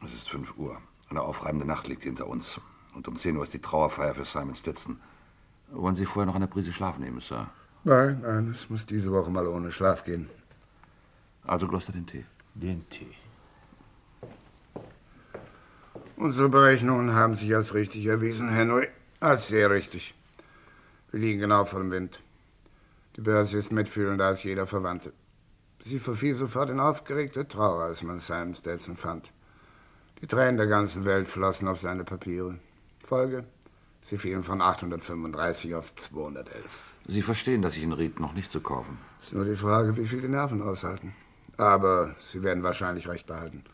[0.05, 0.81] Es ist 5 Uhr.
[1.11, 2.61] Eine aufreibende Nacht liegt hinter uns.
[2.95, 5.01] Und um 10 Uhr ist die Trauerfeier für Simon Stetson.
[5.73, 7.51] Wollen Sie vorher noch eine Prise Schlaf nehmen, Sir?
[7.89, 10.29] Nein, nein, es muss diese Woche mal ohne Schlaf gehen.
[11.45, 12.27] Also Gloucester den Tee.
[12.53, 13.15] Den Tee.
[16.17, 18.89] Unsere Berechnungen haben sich als richtig erwiesen, Henry.
[19.21, 20.15] Als sehr richtig.
[21.13, 22.21] Wir liegen genau vor dem Wind.
[23.17, 25.15] Die Börse ist mitfühlender als jeder Verwandte.
[25.83, 29.33] Sie verfiel sofort in aufgeregte Trauer, als man Simon Stetson fand.
[30.21, 32.59] Die Tränen der ganzen Welt flossen auf seine Papiere.
[33.03, 33.45] Folge?
[34.09, 36.95] Sie fielen von 835 auf 211.
[37.09, 38.97] Sie verstehen, dass ich ihn riet, noch nicht zu kaufen.
[39.21, 41.15] Ist nur die Frage, wie viel die Nerven aushalten.
[41.59, 43.65] Aber Sie werden wahrscheinlich recht behalten.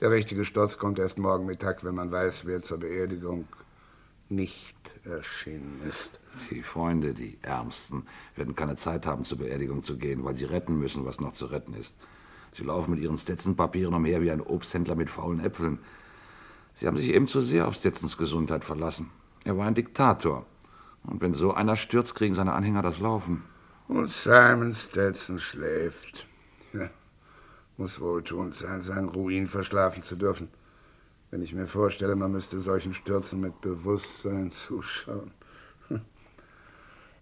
[0.00, 3.46] Der richtige Sturz kommt erst morgen Mittag, wenn man weiß, wer zur Beerdigung
[4.28, 6.18] nicht erschienen ist.
[6.50, 10.80] Die Freunde, die Ärmsten, werden keine Zeit haben, zur Beerdigung zu gehen, weil sie retten
[10.80, 11.94] müssen, was noch zu retten ist.
[12.56, 15.78] Sie laufen mit ihren Stetson-Papieren umher wie ein Obsthändler mit faulen Äpfeln.
[16.74, 19.12] Sie haben sich eben zu sehr auf Stetsons Gesundheit verlassen.
[19.46, 20.44] Er war ein Diktator.
[21.04, 23.44] Und wenn so einer stürzt, kriegen seine Anhänger das Laufen.
[23.86, 26.26] Und Simon Stetson schläft.
[26.72, 26.90] Ja,
[27.76, 30.48] muss wohltuend sein, seinen Ruin verschlafen zu dürfen.
[31.30, 35.30] Wenn ich mir vorstelle, man müsste solchen Stürzen mit Bewusstsein zuschauen.
[35.86, 36.00] Hm.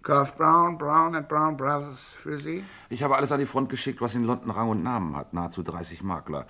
[0.02, 2.64] Kauft Brown, Brown and Brown Brothers für Sie?
[2.88, 5.34] Ich habe alles an die Front geschickt, was in London Rang und Namen hat.
[5.34, 6.46] Nahezu 30 Makler.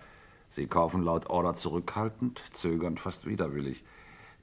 [0.51, 3.83] Sie kaufen laut Order zurückhaltend, zögernd, fast widerwillig.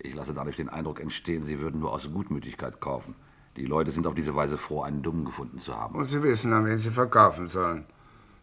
[0.03, 3.15] Ich lasse dadurch den Eindruck entstehen, Sie würden nur aus Gutmütigkeit kaufen.
[3.57, 5.95] Die Leute sind auf diese Weise froh, einen Dummen gefunden zu haben.
[5.95, 7.85] Und Sie wissen, an wen Sie verkaufen sollen,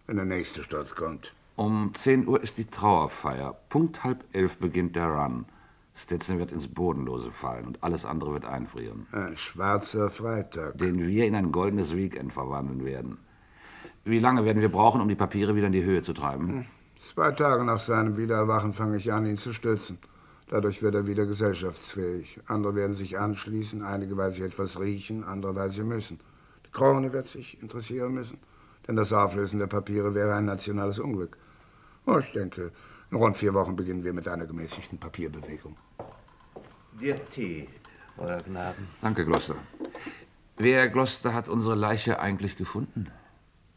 [0.06, 1.32] wenn der nächste Sturz kommt.
[1.56, 3.56] Um 10 Uhr ist die Trauerfeier.
[3.68, 5.46] Punkt halb elf beginnt der Run.
[5.96, 9.08] Stetson wird ins Bodenlose fallen und alles andere wird einfrieren.
[9.10, 10.78] Ein schwarzer Freitag.
[10.78, 13.18] Den wir in ein goldenes Weekend verwandeln werden.
[14.04, 16.48] Wie lange werden wir brauchen, um die Papiere wieder in die Höhe zu treiben?
[16.48, 16.64] Hm.
[17.02, 19.98] Zwei Tage nach seinem Wiedererwachen fange ich an, ihn zu stützen.
[20.50, 22.40] Dadurch wird er wieder gesellschaftsfähig.
[22.46, 26.20] Andere werden sich anschließen, einige, weil sie etwas riechen, andere, weil sie müssen.
[26.66, 28.38] Die Krone wird sich interessieren müssen,
[28.86, 31.36] denn das Auflösen der Papiere wäre ein nationales Unglück.
[32.06, 32.72] Oh, ich denke,
[33.10, 35.76] in rund vier Wochen beginnen wir mit einer gemäßigten Papierbewegung.
[37.00, 37.68] Der Tee,
[38.16, 38.88] Euer Gnaden.
[39.02, 39.56] Danke, Gloucester.
[40.56, 43.08] Wer, Gloucester, hat unsere Leiche eigentlich gefunden?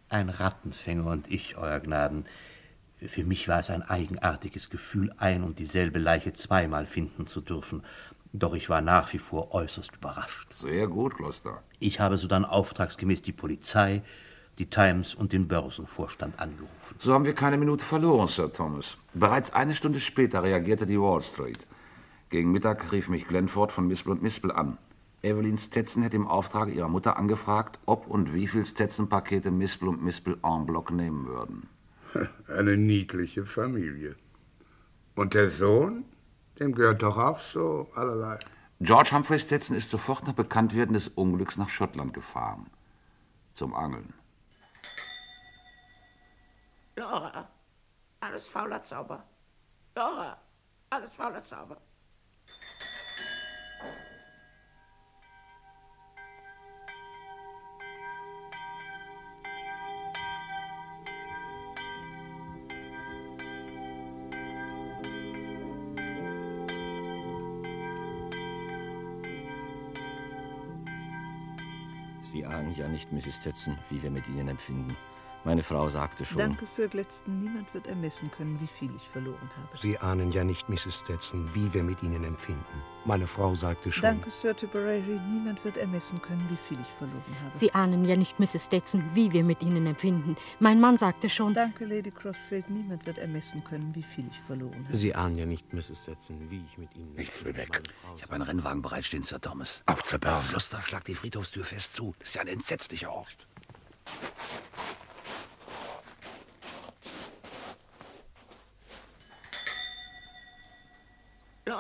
[0.10, 2.26] Ein Rattenfänger und ich, Euer Gnaden.
[3.08, 7.84] Für mich war es ein eigenartiges Gefühl, ein und dieselbe Leiche zweimal finden zu dürfen.
[8.32, 10.54] Doch ich war nach wie vor äußerst überrascht.
[10.54, 11.64] Sehr gut, Gloucester.
[11.80, 14.04] Ich habe sodann auftragsgemäß die Polizei,
[14.60, 16.96] die Times und den Börsenvorstand angerufen.
[17.00, 18.98] So haben wir keine Minute verloren, Sir Thomas.
[19.16, 21.60] Bereits eine Stunde später reagierte die Wall Street.
[22.30, 24.78] Gegen Mittag rief mich Glenford von Mispel und Mispel an.
[25.24, 30.04] Evelyn Stetson hätte im Auftrag ihrer Mutter angefragt, ob und wie viel Stetson-Pakete Mispel und
[30.04, 31.68] Mispel en bloc nehmen würden.
[32.48, 34.16] Eine niedliche Familie.
[35.16, 36.06] Und der Sohn?
[36.60, 38.38] Dem gehört doch auch so allerlei.
[38.80, 42.68] George Humphrey Stetson ist sofort nach Bekanntwerden des Unglücks nach Schottland gefahren.
[43.54, 44.14] Zum Angeln.
[46.96, 47.48] Laura,
[48.20, 49.24] alles fauler Zauber.
[49.96, 50.38] Laura,
[50.90, 51.78] alles fauler Zauber.
[72.82, 73.36] Ja nicht, Mrs.
[73.36, 74.96] Stetson, wie wir mit Ihnen empfinden.
[75.44, 76.38] Meine Frau sagte schon.
[76.38, 77.36] Danke, Sir Gladstone.
[77.38, 79.76] Niemand wird ermessen können, wie viel ich verloren habe.
[79.78, 81.00] Sie ahnen ja nicht, Mrs.
[81.00, 82.64] Stetson, wie wir mit Ihnen empfinden.
[83.06, 84.04] Meine Frau sagte schon.
[84.04, 85.20] Danke, Sir Tipperary.
[85.32, 87.58] Niemand wird ermessen können, wie viel ich verloren habe.
[87.58, 88.66] Sie ahnen ja nicht, Mrs.
[88.66, 90.38] Stetson, wie wir mit Ihnen empfinden.
[90.60, 91.56] Mein Mann sagte schon.
[91.56, 92.70] Danke, Lady Crossfield.
[92.70, 94.96] Niemand wird ermessen können, wie viel ich verloren habe.
[94.96, 96.04] Sie ahnen ja nicht, Mrs.
[96.04, 97.16] Stetson, wie ich mit Ihnen.
[97.16, 97.82] Nichts will weg.
[98.16, 99.82] Ich habe einen Rennwagen bereitstehen, Sir Thomas.
[99.88, 100.54] Auf zur Börse.
[100.54, 102.14] Luster, schlag die Friedhofstür fest zu.
[102.20, 103.48] Das ist ja ein entsetzlicher Ort.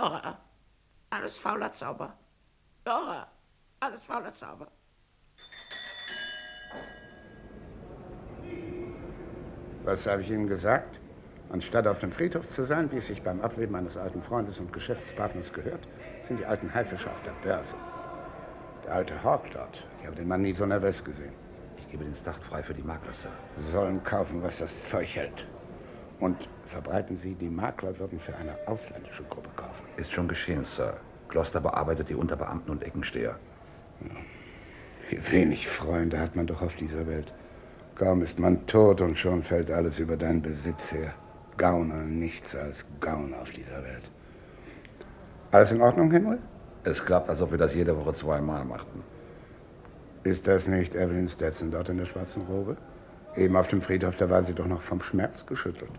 [0.01, 0.35] Laura,
[1.11, 2.11] alles fauler Zauber.
[2.85, 3.27] Laura,
[3.79, 4.67] alles fauler Zauber.
[9.83, 10.99] Was habe ich Ihnen gesagt?
[11.51, 14.73] Anstatt auf dem Friedhof zu sein, wie es sich beim Ableben eines alten Freundes und
[14.73, 15.87] Geschäftspartners gehört,
[16.21, 17.75] sind die alten Haifische auf der Börse.
[18.83, 21.33] Der alte Hawk dort, ich habe den Mann nie so nervös gesehen.
[21.77, 23.29] Ich gebe den Start frei für die Makler, Sir.
[23.55, 25.45] Sie sollen kaufen, was das Zeug hält.
[26.21, 29.85] Und verbreiten Sie, die Makler würden für eine ausländische Gruppe kaufen.
[29.97, 30.93] Ist schon geschehen, Sir.
[31.29, 33.37] Gloucester bearbeitet die Unterbeamten und Eckensteher.
[35.09, 37.33] Wie wenig Freunde hat man doch auf dieser Welt.
[37.95, 41.13] Kaum ist man tot und schon fällt alles über deinen Besitz her.
[41.57, 44.09] Gauner, nichts als Gauner auf dieser Welt.
[45.51, 46.37] Alles in Ordnung, Henry?
[46.83, 49.03] Es klappt, als ob wir das jede Woche zweimal machten.
[50.23, 52.77] Ist das nicht Evelyn Stetson dort in der schwarzen Robe?
[53.35, 55.91] Eben auf dem Friedhof, da war sie doch noch vom Schmerz geschüttelt.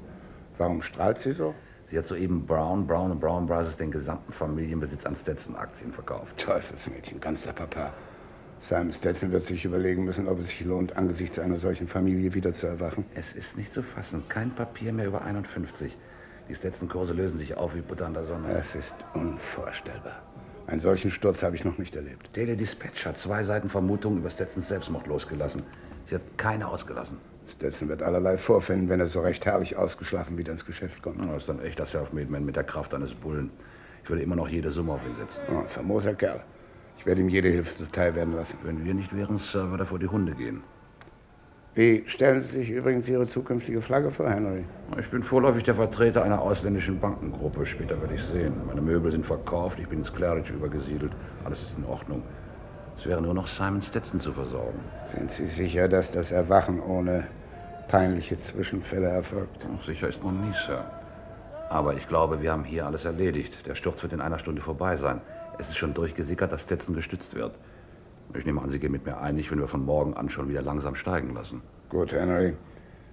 [0.59, 1.55] Warum strahlt sie so?
[1.89, 6.39] Sie hat soeben Brown, Brown und Brown Brothers den gesamten Familienbesitz an Stetson-Aktien verkauft.
[6.39, 7.93] Teufelsmädchen, ganz der Papa.
[8.61, 12.55] Simon Stetson wird sich überlegen müssen, ob es sich lohnt, angesichts einer solchen Familie wieder
[12.55, 13.05] zu erwachen.
[13.15, 14.23] Es ist nicht zu fassen.
[14.29, 15.97] Kein Papier mehr über 51.
[16.49, 18.53] Die Stetson-Kurse lösen sich auf wie Butter an der Sonne.
[18.57, 20.23] Es ist unvorstellbar.
[20.67, 22.31] Einen solchen Sturz habe ich noch nicht erlebt.
[22.35, 25.65] Daily Dispatch hat zwei Seiten Vermutungen über Stetsons Selbstmord losgelassen.
[26.07, 27.19] Sie hat keine ausgelassen.
[27.53, 31.21] Stetson wird allerlei vorfinden, wenn er so recht herrlich ausgeschlafen wieder ins Geschäft kommt.
[31.21, 33.51] Das ist dann echt das Selfmade-Man mit der Kraft eines Bullen.
[34.03, 35.41] Ich würde immer noch jede Summe auf ihn setzen.
[35.53, 36.43] Oh, ein famoser Kerl.
[36.99, 38.57] Ich werde ihm jede Hilfe zuteil werden lassen.
[38.65, 40.63] Wenn wir nicht wären, Sir, würde er vor die Hunde gehen.
[41.75, 44.65] Wie stellen Sie sich übrigens Ihre zukünftige Flagge vor, Henry?
[45.01, 47.65] Ich bin vorläufig der Vertreter einer ausländischen Bankengruppe.
[47.65, 48.53] Später werde ich sehen.
[48.67, 51.13] Meine Möbel sind verkauft, ich bin ins Claridge übergesiedelt.
[51.45, 52.23] Alles ist in Ordnung.
[52.99, 54.81] Es wäre nur noch Simon Stetson zu versorgen.
[55.07, 57.27] Sind Sie sicher, dass das Erwachen ohne
[57.93, 59.67] peinliche Zwischenfälle erfolgt?
[59.85, 60.83] Sicher ist man nie, Sir.
[61.69, 63.67] Aber ich glaube, wir haben hier alles erledigt.
[63.67, 65.21] Der Sturz wird in einer Stunde vorbei sein.
[65.59, 67.55] Es ist schon durchgesickert, dass Stetson gestützt wird.
[68.35, 70.63] Ich nehme an, Sie gehen mit mir einig, wenn wir von morgen an schon wieder
[70.63, 71.61] langsam steigen lassen.
[71.91, 72.55] Gut, Henry.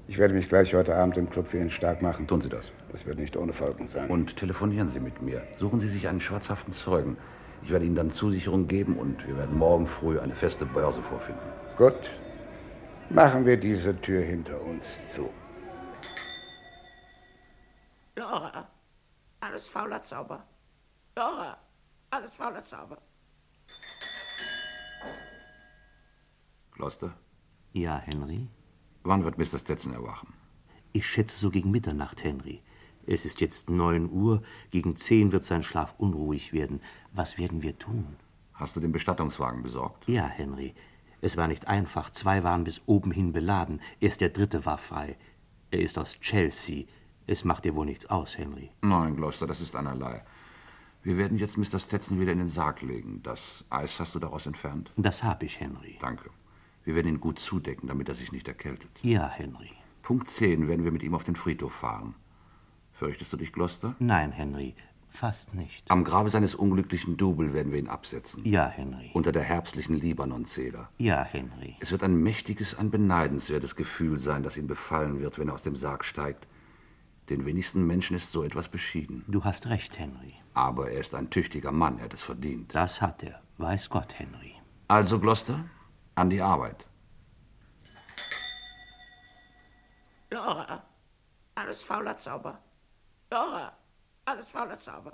[0.08, 2.26] Ich werde mich gleich heute Abend im Club für ihn stark machen.
[2.26, 2.72] Tun Sie das.
[2.89, 4.10] Das wird nicht ohne Folgen sein.
[4.10, 5.42] Und telefonieren Sie mit mir.
[5.58, 7.18] Suchen Sie sich einen schwarzhaften Zeugen.
[7.63, 11.44] Ich werde Ihnen dann Zusicherung geben und wir werden morgen früh eine feste Börse vorfinden.
[11.76, 12.12] Gut.
[13.10, 15.32] Machen wir diese Tür hinter uns zu.
[18.15, 18.67] Laura,
[19.39, 20.45] alles fauler Zauber.
[21.15, 21.58] Laura,
[22.12, 23.00] alles fauler Zauber.
[26.72, 27.17] Gloucester?
[27.74, 28.48] Ja, Henry?
[29.04, 29.58] Wann wird Mr.
[29.58, 30.32] Stetson erwachen?
[30.93, 32.62] Ich schätze so gegen Mitternacht, Henry.
[33.08, 36.80] Es ist jetzt neun Uhr, gegen zehn wird sein Schlaf unruhig werden.
[37.12, 38.17] Was werden wir tun?
[38.54, 40.08] Hast du den Bestattungswagen besorgt?
[40.08, 40.76] Ja, Henry.
[41.21, 42.10] Es war nicht einfach.
[42.12, 43.82] Zwei waren bis oben hin beladen.
[43.99, 45.17] Erst der dritte war frei.
[45.71, 46.86] Er ist aus Chelsea.
[47.27, 48.71] Es macht dir wohl nichts aus, Henry.
[48.82, 50.23] Nein, Gloucester, das ist einerlei.
[51.03, 51.79] Wir werden jetzt Mr.
[51.79, 53.21] Stetson wieder in den Sarg legen.
[53.23, 54.91] Das Eis hast du daraus entfernt?
[54.97, 55.97] Das habe ich, Henry.
[56.01, 56.29] Danke.
[56.84, 58.89] Wir werden ihn gut zudecken, damit er sich nicht erkältet.
[59.01, 59.71] Ja, Henry.
[60.01, 62.15] Punkt 10 werden wir mit ihm auf den Friedhof fahren.
[62.93, 63.95] Fürchtest du dich, Gloucester?
[63.99, 64.75] Nein, Henry.
[65.10, 65.89] Fast nicht.
[65.89, 68.45] Am Grabe seines unglücklichen Double werden wir ihn absetzen.
[68.45, 69.12] Ja, Henry.
[69.13, 70.89] Unter der herbstlichen Libanon-Zeder.
[70.98, 71.76] Ja, Henry.
[71.80, 75.63] Es wird ein mächtiges, ein beneidenswertes Gefühl sein, das ihn befallen wird, wenn er aus
[75.63, 76.48] dem Sarg steigt.
[77.30, 79.24] Den wenigsten Menschen ist so etwas beschieden.
[79.28, 80.36] Du hast recht, Henry.
[80.54, 82.74] Aber er ist ein tüchtiger Mann, er hat es verdient.
[82.74, 83.41] Das hat er.
[83.58, 84.56] Weiß Gott, Henry.
[84.88, 85.65] Also, Gloucester,
[86.15, 86.88] an die Arbeit.
[90.32, 90.84] Laura,
[91.56, 92.60] alles fauler Zauber.
[93.32, 93.74] Laura,
[94.30, 95.13] alles fauler Zauber.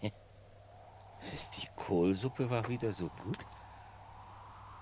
[1.56, 3.38] Die Kohlsuppe war wieder so gut.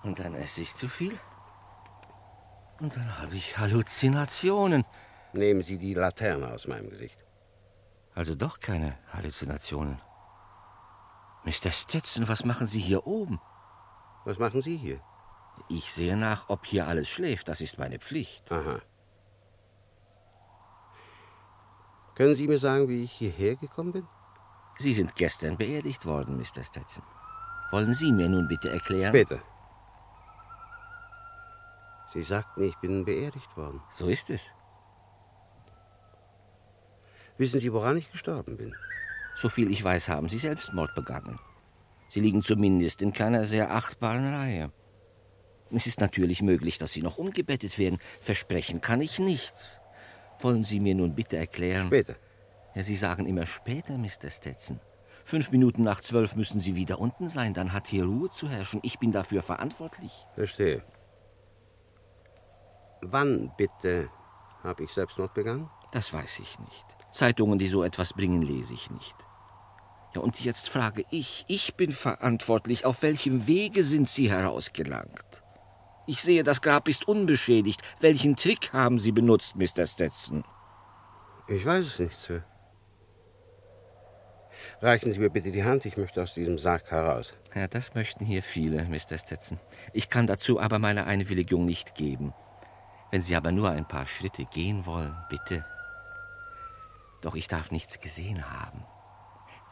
[0.02, 1.18] Und dann esse ich zu viel.
[2.82, 4.84] Und dann habe ich Halluzinationen.
[5.32, 7.16] Nehmen Sie die Laterne aus meinem Gesicht.
[8.12, 10.00] Also doch keine Halluzinationen.
[11.44, 11.70] Mr.
[11.70, 13.40] Stetson, was machen Sie hier oben?
[14.24, 15.00] Was machen Sie hier?
[15.68, 17.46] Ich sehe nach, ob hier alles schläft.
[17.46, 18.50] Das ist meine Pflicht.
[18.50, 18.80] Aha.
[22.16, 24.08] Können Sie mir sagen, wie ich hierher gekommen bin?
[24.78, 26.64] Sie sind gestern beerdigt worden, Mr.
[26.64, 27.04] Stetson.
[27.70, 29.12] Wollen Sie mir nun bitte erklären?
[29.12, 29.40] Bitte.
[32.12, 33.80] Sie sagten, ich bin beerdigt worden.
[33.92, 34.42] So ist es.
[37.38, 38.74] Wissen Sie, woran ich gestorben bin?
[39.34, 41.38] Soviel ich weiß, haben Sie Selbstmord begangen.
[42.08, 44.70] Sie liegen zumindest in keiner sehr achtbaren Reihe.
[45.70, 47.98] Es ist natürlich möglich, dass Sie noch umgebettet werden.
[48.20, 49.80] Versprechen kann ich nichts.
[50.38, 51.86] Wollen Sie mir nun bitte erklären?
[51.86, 52.16] Später.
[52.74, 54.28] Ja, Sie sagen immer später, Mr.
[54.28, 54.80] Stetson.
[55.24, 57.54] Fünf Minuten nach zwölf müssen Sie wieder unten sein.
[57.54, 58.80] Dann hat hier Ruhe zu herrschen.
[58.82, 60.12] Ich bin dafür verantwortlich.
[60.34, 60.82] Verstehe.
[63.02, 64.08] Wann bitte
[64.62, 65.68] habe ich Selbstmord begangen?
[65.90, 66.86] Das weiß ich nicht.
[67.10, 69.14] Zeitungen, die so etwas bringen, lese ich nicht.
[70.14, 75.42] Ja, und jetzt frage ich, ich bin verantwortlich, auf welchem Wege sind Sie herausgelangt?
[76.06, 77.80] Ich sehe, das Grab ist unbeschädigt.
[78.00, 79.86] Welchen Trick haben Sie benutzt, Mr.
[79.86, 80.44] Stetson?
[81.48, 82.44] Ich weiß es nicht, Sir.
[84.80, 87.34] Reichen Sie mir bitte die Hand, ich möchte aus diesem Sarg heraus.
[87.54, 89.18] Ja, das möchten hier viele, Mr.
[89.18, 89.58] Stetson.
[89.92, 92.32] Ich kann dazu aber meine Einwilligung nicht geben.
[93.12, 95.66] Wenn Sie aber nur ein paar Schritte gehen wollen, bitte.
[97.20, 98.82] Doch ich darf nichts gesehen haben.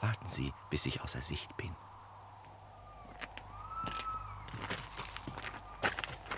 [0.03, 1.75] Warten Sie, bis ich außer Sicht bin.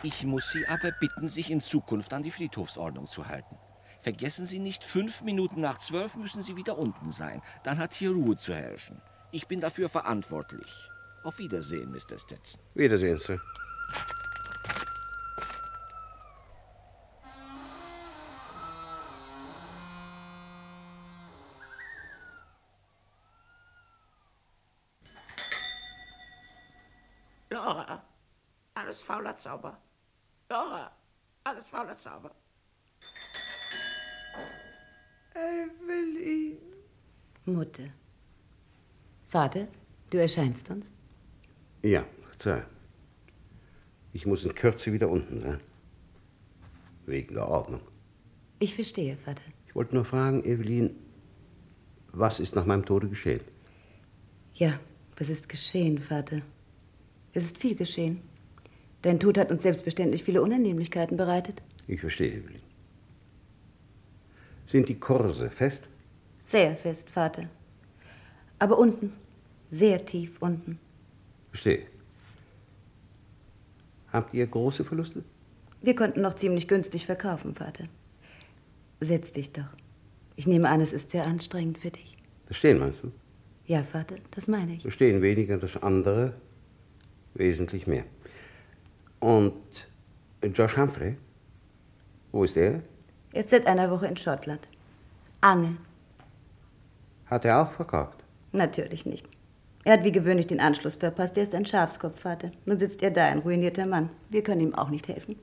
[0.04, 3.58] Ich muss Sie aber bitten, sich in Zukunft an die Friedhofsordnung zu halten.
[4.00, 7.42] Vergessen Sie nicht, fünf Minuten nach zwölf müssen Sie wieder unten sein.
[7.64, 9.02] Dann hat hier Ruhe zu herrschen.
[9.32, 10.72] Ich bin dafür verantwortlich.
[11.24, 12.18] Auf Wiedersehen, Mr.
[12.18, 12.60] Stetson.
[12.74, 13.40] Wiedersehen, Sir.
[29.42, 29.76] Zauber.
[30.48, 30.90] Laura,
[31.42, 32.30] alles fauler Zauber.
[35.34, 36.58] Evelyn.
[37.46, 37.88] Mutter.
[39.28, 39.66] Vater,
[40.10, 40.92] du erscheinst uns?
[41.82, 42.04] Ja,
[42.38, 42.64] Sir.
[44.12, 45.60] Ich muss in Kürze wieder unten sein.
[47.06, 47.80] Wegen der Ordnung.
[48.60, 49.42] Ich verstehe, Vater.
[49.66, 50.94] Ich wollte nur fragen, Evelyn,
[52.12, 53.40] was ist nach meinem Tode geschehen?
[54.54, 54.78] Ja,
[55.16, 56.42] was ist geschehen, Vater?
[57.32, 58.20] Es ist viel geschehen.
[59.02, 61.60] Dein Tod hat uns selbstverständlich viele Unannehmlichkeiten bereitet.
[61.88, 62.62] Ich verstehe, Evelyn.
[64.66, 65.82] Sind die Kurse fest?
[66.40, 67.48] Sehr fest, Vater.
[68.58, 69.12] Aber unten,
[69.70, 70.78] sehr tief unten.
[71.50, 71.82] Verstehe.
[74.12, 75.24] Habt ihr große Verluste?
[75.80, 77.84] Wir konnten noch ziemlich günstig verkaufen, Vater.
[79.00, 79.64] Setz dich doch.
[80.36, 82.16] Ich nehme an, es ist sehr anstrengend für dich.
[82.46, 83.10] Das Stehen, meinst du?
[83.66, 84.82] Ja, Vater, das meine ich.
[84.84, 86.34] Das Stehen weniger, das andere
[87.34, 88.04] wesentlich mehr.
[89.22, 89.54] Und
[90.42, 91.16] Josh Humphrey?
[92.32, 92.82] Wo ist er?
[93.32, 94.66] Er ist seit einer Woche in Schottland.
[95.40, 95.78] Angeln.
[97.26, 98.18] Hat er auch verkauft?
[98.50, 99.28] Natürlich nicht.
[99.84, 101.36] Er hat wie gewöhnlich den Anschluss verpasst.
[101.36, 102.50] Er ist ein Schafskopf, Vater.
[102.66, 104.10] Nun sitzt er da, ein ruinierter Mann.
[104.28, 105.36] Wir können ihm auch nicht helfen.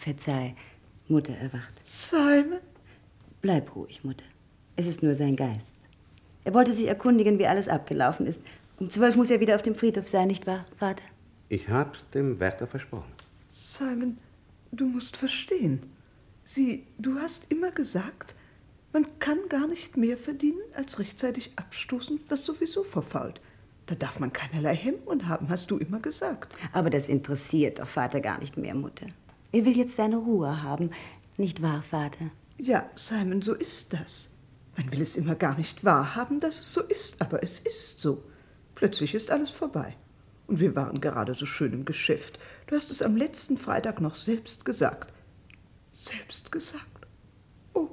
[0.00, 0.54] Verzeih,
[1.08, 1.74] Mutter erwacht.
[1.84, 2.60] Simon?
[3.42, 4.24] Bleib ruhig, Mutter.
[4.76, 5.74] Es ist nur sein Geist.
[6.44, 8.40] Er wollte sich erkundigen, wie alles abgelaufen ist.
[8.80, 11.04] Um zwölf muss er wieder auf dem Friedhof sein, nicht wahr, Vater?
[11.48, 13.12] Ich hab's dem Wärter versprochen.
[13.50, 14.18] Simon,
[14.72, 15.80] du musst verstehen.
[16.44, 18.34] Sieh, du hast immer gesagt,
[18.92, 23.40] man kann gar nicht mehr verdienen, als rechtzeitig abstoßen, was sowieso verfault.
[23.86, 26.52] Da darf man keinerlei Hemmungen haben, hast du immer gesagt.
[26.72, 29.06] Aber das interessiert doch Vater gar nicht mehr, Mutter.
[29.52, 30.90] Er will jetzt seine Ruhe haben,
[31.36, 32.30] nicht wahr, Vater?
[32.58, 34.32] Ja, Simon, so ist das.
[34.76, 38.24] Man will es immer gar nicht wahrhaben, dass es so ist, aber es ist so.
[38.74, 39.94] Plötzlich ist alles vorbei.
[40.46, 42.38] Und wir waren gerade so schön im Geschäft.
[42.66, 45.12] Du hast es am letzten Freitag noch selbst gesagt.
[45.92, 47.06] Selbst gesagt?
[47.74, 47.88] Oh.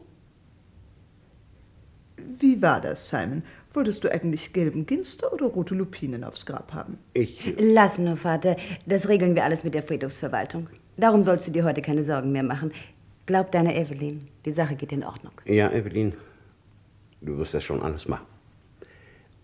[2.18, 3.44] Wie war das, Simon?
[3.74, 7.00] Wolltest du eigentlich gelben Ginster oder rote Lupinen aufs Grab haben?
[7.14, 7.56] Ich.
[7.58, 8.56] Lass nur, Vater.
[8.86, 10.68] Das regeln wir alles mit der Friedhofsverwaltung.
[10.96, 12.72] Darum sollst du dir heute keine Sorgen mehr machen.
[13.26, 15.34] Glaub deiner Evelyn, die Sache geht in Ordnung.
[15.46, 16.14] Ja, Evelyn,
[17.22, 18.28] du wirst das schon alles machen.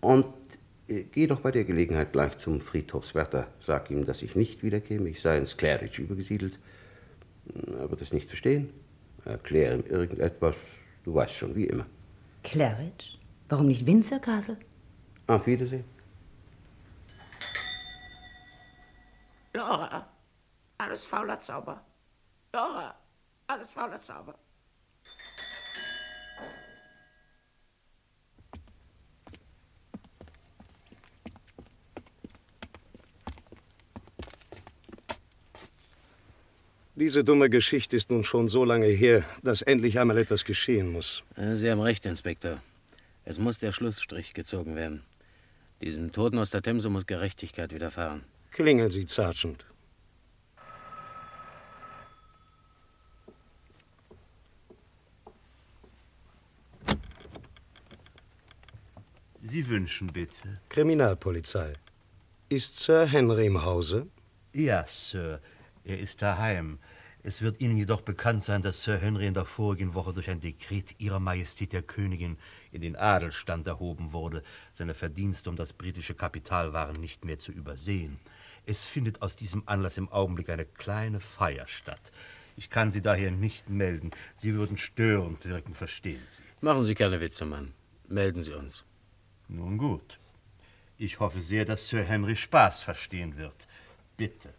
[0.00, 0.26] Und
[0.90, 3.48] geh doch bei der Gelegenheit gleich zum Friedhofswärter.
[3.60, 5.08] Sag ihm, dass ich nicht wiederkäme.
[5.08, 6.58] Ich sei ins Claridge übergesiedelt.
[7.78, 8.72] Er wird es nicht verstehen.
[9.24, 10.56] Erkläre ihm irgendetwas.
[11.04, 11.86] Du weißt schon, wie immer.
[12.42, 13.18] Claridge?
[13.48, 14.56] Warum nicht Windsor Castle?
[15.26, 15.84] Auf Wiedersehen.
[19.52, 20.08] Laura,
[20.78, 21.84] alles fauler Zauber.
[22.52, 22.94] Laura,
[23.46, 24.34] alles fauler Zauber.
[37.00, 41.22] Diese dumme Geschichte ist nun schon so lange her, dass endlich einmal etwas geschehen muss.
[41.34, 42.60] Äh, Sie haben recht, Inspektor.
[43.24, 45.02] Es muss der Schlussstrich gezogen werden.
[45.80, 48.24] Diesem Toten aus der Themse muss Gerechtigkeit widerfahren.
[48.50, 49.64] Klingeln Sie, Sergeant.
[59.40, 60.60] Sie wünschen bitte.
[60.68, 61.72] Kriminalpolizei.
[62.50, 64.06] Ist Sir Henry im Hause?
[64.52, 65.40] Ja, Sir.
[65.82, 66.78] Er ist daheim.
[67.22, 70.40] Es wird Ihnen jedoch bekannt sein, dass Sir Henry in der vorigen Woche durch ein
[70.40, 72.38] Dekret Ihrer Majestät der Königin
[72.72, 74.42] in den Adelstand erhoben wurde.
[74.72, 78.18] Seine Verdienste um das britische Kapital waren nicht mehr zu übersehen.
[78.64, 82.10] Es findet aus diesem Anlass im Augenblick eine kleine Feier statt.
[82.56, 84.12] Ich kann Sie daher nicht melden.
[84.36, 86.42] Sie würden störend wirken, verstehen Sie.
[86.62, 87.72] Machen Sie keine Witze, Mann.
[88.08, 88.84] Melden Sie uns.
[89.48, 90.18] Nun gut.
[90.96, 93.66] Ich hoffe sehr, dass Sir Henry Spaß verstehen wird.
[94.16, 94.54] Bitte.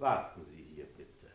[0.00, 1.26] Warten Sie hier bitte.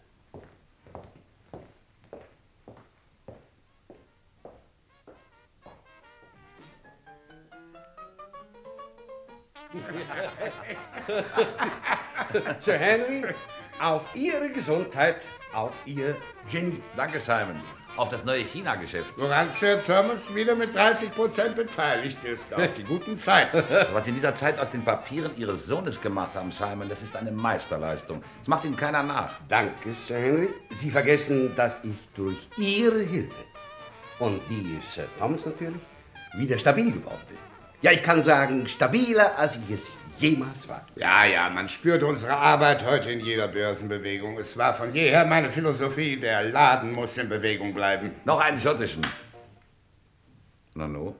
[12.59, 13.23] Sir Henry,
[13.79, 16.15] auf Ihre Gesundheit, auf Ihr
[16.49, 16.81] Genie.
[16.95, 17.61] Danke, Simon.
[17.97, 19.13] Auf das neue China-Geschäft.
[19.15, 22.53] Woran Sir Thomas wieder mit 30 Prozent beteiligt ist.
[22.53, 23.63] Auf die guten Zeiten.
[23.93, 27.15] Was Sie in dieser Zeit aus den Papieren Ihres Sohnes gemacht haben, Simon, das ist
[27.15, 28.21] eine Meisterleistung.
[28.39, 29.39] Das macht Ihnen keiner nach.
[29.47, 30.49] Danke, Sir Henry.
[30.71, 33.45] Sie vergessen, dass ich durch Ihre Hilfe
[34.19, 35.79] und die Sir Thomas natürlich
[36.35, 37.37] wieder stabil geworden bin.
[37.81, 40.85] Ja, ich kann sagen, stabiler, als ich es jemals war.
[40.95, 44.37] Ja, ja, man spürt unsere Arbeit heute in jeder Börsenbewegung.
[44.37, 48.11] Es war von jeher meine Philosophie, der Laden muss in Bewegung bleiben.
[48.25, 49.01] Noch einen schottischen.
[50.73, 51.15] Nano?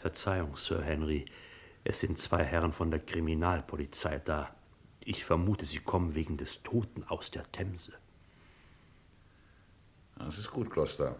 [0.00, 1.26] Verzeihung, Sir Henry.
[1.84, 4.50] Es sind zwei Herren von der Kriminalpolizei da.
[5.00, 7.92] Ich vermute, sie kommen wegen des Toten aus der Themse.
[10.18, 11.16] Das ist gut, Gloucester.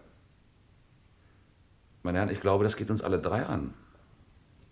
[2.03, 3.75] Meine Herren, ich glaube, das geht uns alle drei an.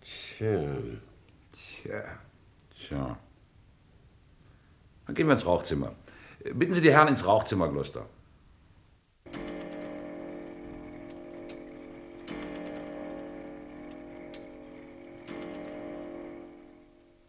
[0.00, 0.76] Tja.
[1.52, 2.04] Tja.
[2.86, 3.18] Tja.
[5.06, 5.94] Dann gehen wir ins Rauchzimmer.
[6.52, 8.06] Bitten Sie die Herren ins Rauchzimmer, Gloucester.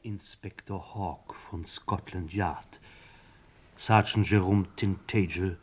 [0.03, 2.81] Inspektor Hawk von Scotland Yard.
[3.77, 5.57] Sergeant Jerome Tintagel,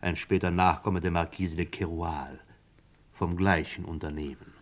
[0.00, 2.40] ein später Nachkomme der Marquise de Keroual.
[3.12, 4.55] Vom gleichen Unternehmen.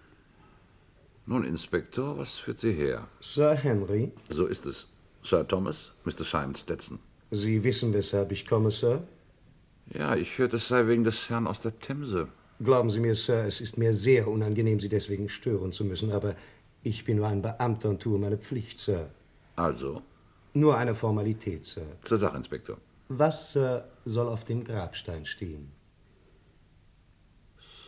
[1.27, 3.09] Nun, Inspektor, was führt Sie her?
[3.21, 4.87] Sir Henry, So ist es.
[5.23, 6.23] Sir Thomas, Mr.
[6.25, 6.99] Simon Stetson.
[7.31, 9.03] Sie wissen, weshalb ich komme, Sir?
[9.93, 12.29] Ja, ich hörte, es sei wegen des Herrn aus der Themse.
[12.63, 16.37] Glauben Sie mir, Sir, es ist mir sehr unangenehm, Sie deswegen stören zu müssen, aber
[16.83, 19.11] ich bin nur ein Beamter und tue meine Pflicht, Sir.
[19.57, 20.03] Also,
[20.53, 21.87] Nur eine Formalität, Sir.
[22.03, 22.77] zur Sache, Inspektor.
[23.09, 25.71] Was, Sir, soll auf dem Grabstein stehen?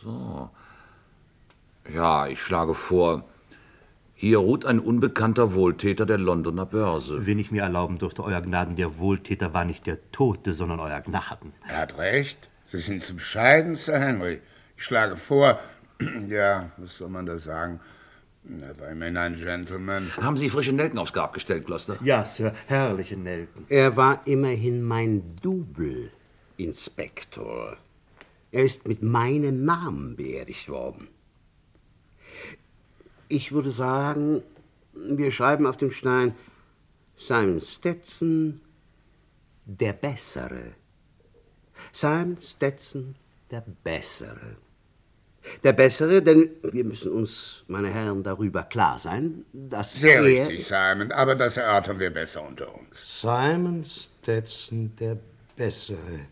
[0.01, 0.49] So.
[1.93, 3.23] Ja, ich schlage vor,
[4.13, 7.25] hier ruht ein unbekannter Wohltäter der Londoner Börse.
[7.25, 11.01] Wenn ich mir erlauben dürfte, Euer Gnaden, der Wohltäter war nicht der Tote, sondern Euer
[11.01, 11.53] Gnaden.
[11.67, 12.49] Er hat recht.
[12.65, 14.41] Sie sind zu bescheiden, Sir Henry.
[14.75, 15.59] Ich schlage vor,
[16.27, 17.79] ja, was soll man da sagen?
[18.59, 20.11] Er war immerhin ein Gentleman.
[20.17, 21.97] Haben Sie frische Nelken aufs Grab gestellt, Gloucester?
[22.03, 23.65] Ja, Sir, herrliche Nelken.
[23.69, 26.11] Er war immerhin mein Double,
[26.57, 27.77] Inspektor.
[28.51, 31.09] Er ist mit meinem Namen beerdigt worden.
[33.29, 34.43] Ich würde sagen,
[34.93, 36.33] wir schreiben auf dem Stein
[37.17, 38.61] Simon Stetson,
[39.65, 40.73] der Bessere.
[41.91, 43.15] Simon Stetson,
[43.51, 44.57] der Bessere.
[45.63, 50.23] Der Bessere, denn wir müssen uns, meine Herren, darüber klar sein, dass Sehr er...
[50.23, 53.21] richtig, Simon, aber das erörtern wir besser unter uns.
[53.21, 55.17] Simon Stetson, der
[55.55, 56.27] Bessere.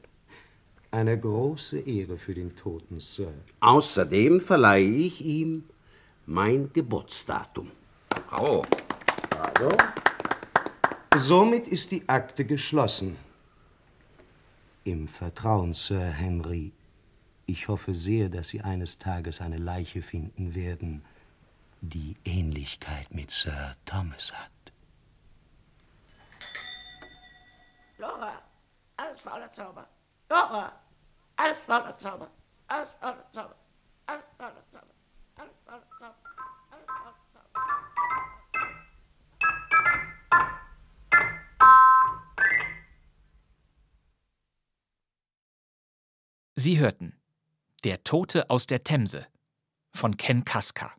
[0.91, 3.33] Eine große Ehre für den Toten, Sir.
[3.59, 5.63] Außerdem verleihe ich ihm
[6.25, 7.71] mein Geburtsdatum.
[8.37, 8.63] Oh.
[9.39, 9.69] Also?
[11.17, 13.17] Somit ist die Akte geschlossen.
[14.83, 16.71] Im Vertrauen, Sir Henry.
[17.45, 21.05] Ich hoffe sehr, dass Sie eines Tages eine Leiche finden werden,
[21.81, 24.51] die Ähnlichkeit mit Sir Thomas hat.
[27.97, 28.41] Laura,
[28.97, 29.87] alles voller Zauber.
[30.29, 30.71] Laura,
[31.37, 32.29] alles voller Zauber.
[32.67, 33.55] Alles voller Zauber.
[34.07, 34.74] Alles voller Zauber.
[46.65, 47.13] Sie hörten
[47.83, 49.27] Der Tote aus der Themse
[49.91, 50.93] von Ken Kaska.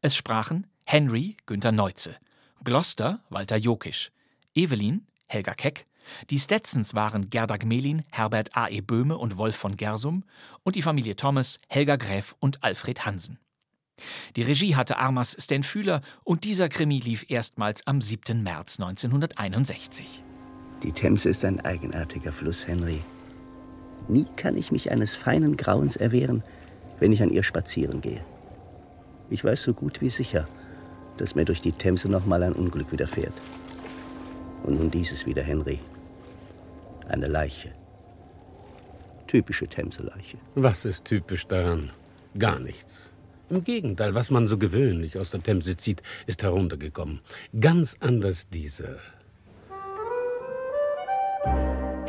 [0.00, 2.14] Es sprachen Henry Günther Neuze,
[2.62, 4.12] Gloucester Walter Jokisch,
[4.54, 5.88] Evelyn Helga Keck,
[6.30, 8.68] die Stetsons waren Gerda Gmelin, Herbert A.
[8.68, 8.80] E.
[8.80, 10.22] Böhme und Wolf von Gersum
[10.62, 13.40] und die Familie Thomas Helga Gräf und Alfred Hansen.
[14.36, 18.40] Die Regie hatte Armas Sten Fühler und dieser Krimi lief erstmals am 7.
[18.44, 20.22] März 1961.
[20.84, 23.00] Die Themse ist ein eigenartiger Fluss, Henry.
[24.10, 26.42] Nie kann ich mich eines feinen Grauens erwehren,
[26.98, 28.24] wenn ich an ihr spazieren gehe.
[29.30, 30.46] Ich weiß so gut wie sicher,
[31.16, 33.32] dass mir durch die Themse noch mal ein Unglück widerfährt.
[34.64, 35.78] Und nun dieses wieder, Henry.
[37.08, 37.70] Eine Leiche.
[39.28, 40.38] Typische Themse-Leiche.
[40.56, 41.90] Was ist typisch daran?
[42.36, 43.12] Gar nichts.
[43.48, 47.20] Im Gegenteil, was man so gewöhnlich aus der Themse zieht, ist heruntergekommen.
[47.60, 48.98] Ganz anders diese.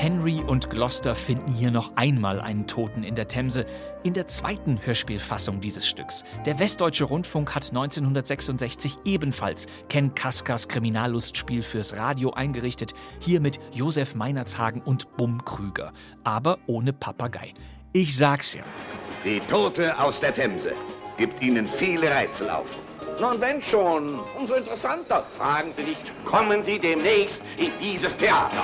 [0.02, 3.68] Henry und Gloucester finden hier noch einmal einen Toten in der Themse,
[4.02, 6.24] in der zweiten Hörspielfassung dieses Stücks.
[6.47, 14.16] Der Westdeutsche Rundfunk hat 1966 ebenfalls Ken Kaskas Kriminallustspiel fürs Radio eingerichtet, hier mit Josef
[14.16, 15.93] Meinertshagen und Bum Krüger,
[16.24, 17.54] aber ohne Papagei.
[17.93, 18.64] Ich sag's ja.
[19.24, 20.74] Die Tote aus der Themse
[21.16, 22.66] gibt Ihnen viele Rätsel auf.
[23.20, 25.28] Nun, wenn schon, umso interessanter.
[25.38, 28.64] Fragen Sie nicht, kommen Sie demnächst in dieses Theater.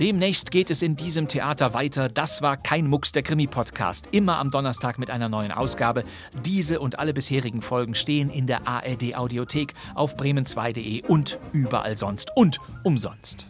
[0.00, 2.08] Demnächst geht es in diesem Theater weiter.
[2.08, 4.08] Das war kein Mucks der Krimi-Podcast.
[4.12, 6.04] Immer am Donnerstag mit einer neuen Ausgabe.
[6.42, 12.60] Diese und alle bisherigen Folgen stehen in der ARD-Audiothek auf bremen2.de und überall sonst und
[12.82, 13.48] umsonst.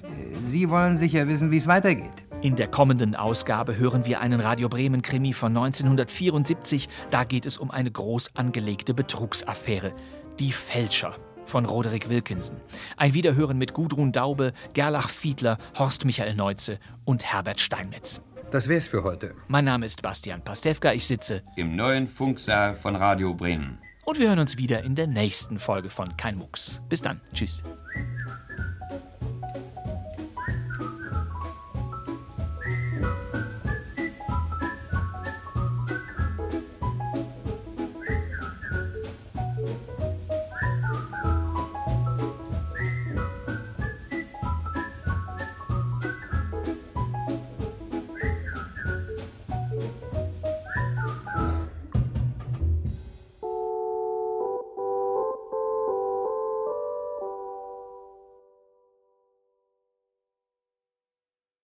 [0.48, 2.26] Sie wollen sicher wissen, wie es weitergeht.
[2.42, 6.88] In der kommenden Ausgabe hören wir einen Radio Bremen Krimi von 1974.
[7.10, 9.92] Da geht es um eine groß angelegte Betrugsaffäre.
[10.40, 11.14] Die Fälscher
[11.50, 12.56] von Roderick Wilkinson.
[12.96, 18.20] Ein Wiederhören mit Gudrun Daube, Gerlach Fiedler, Horst Michael Neuze und Herbert Steinmetz.
[18.50, 19.34] Das wär's für heute.
[19.48, 23.78] Mein Name ist Bastian Pastewka, ich sitze im neuen Funksaal von Radio Bremen.
[24.04, 26.80] Und wir hören uns wieder in der nächsten Folge von Kein Mucks.
[26.88, 27.20] Bis dann.
[27.32, 27.62] Tschüss.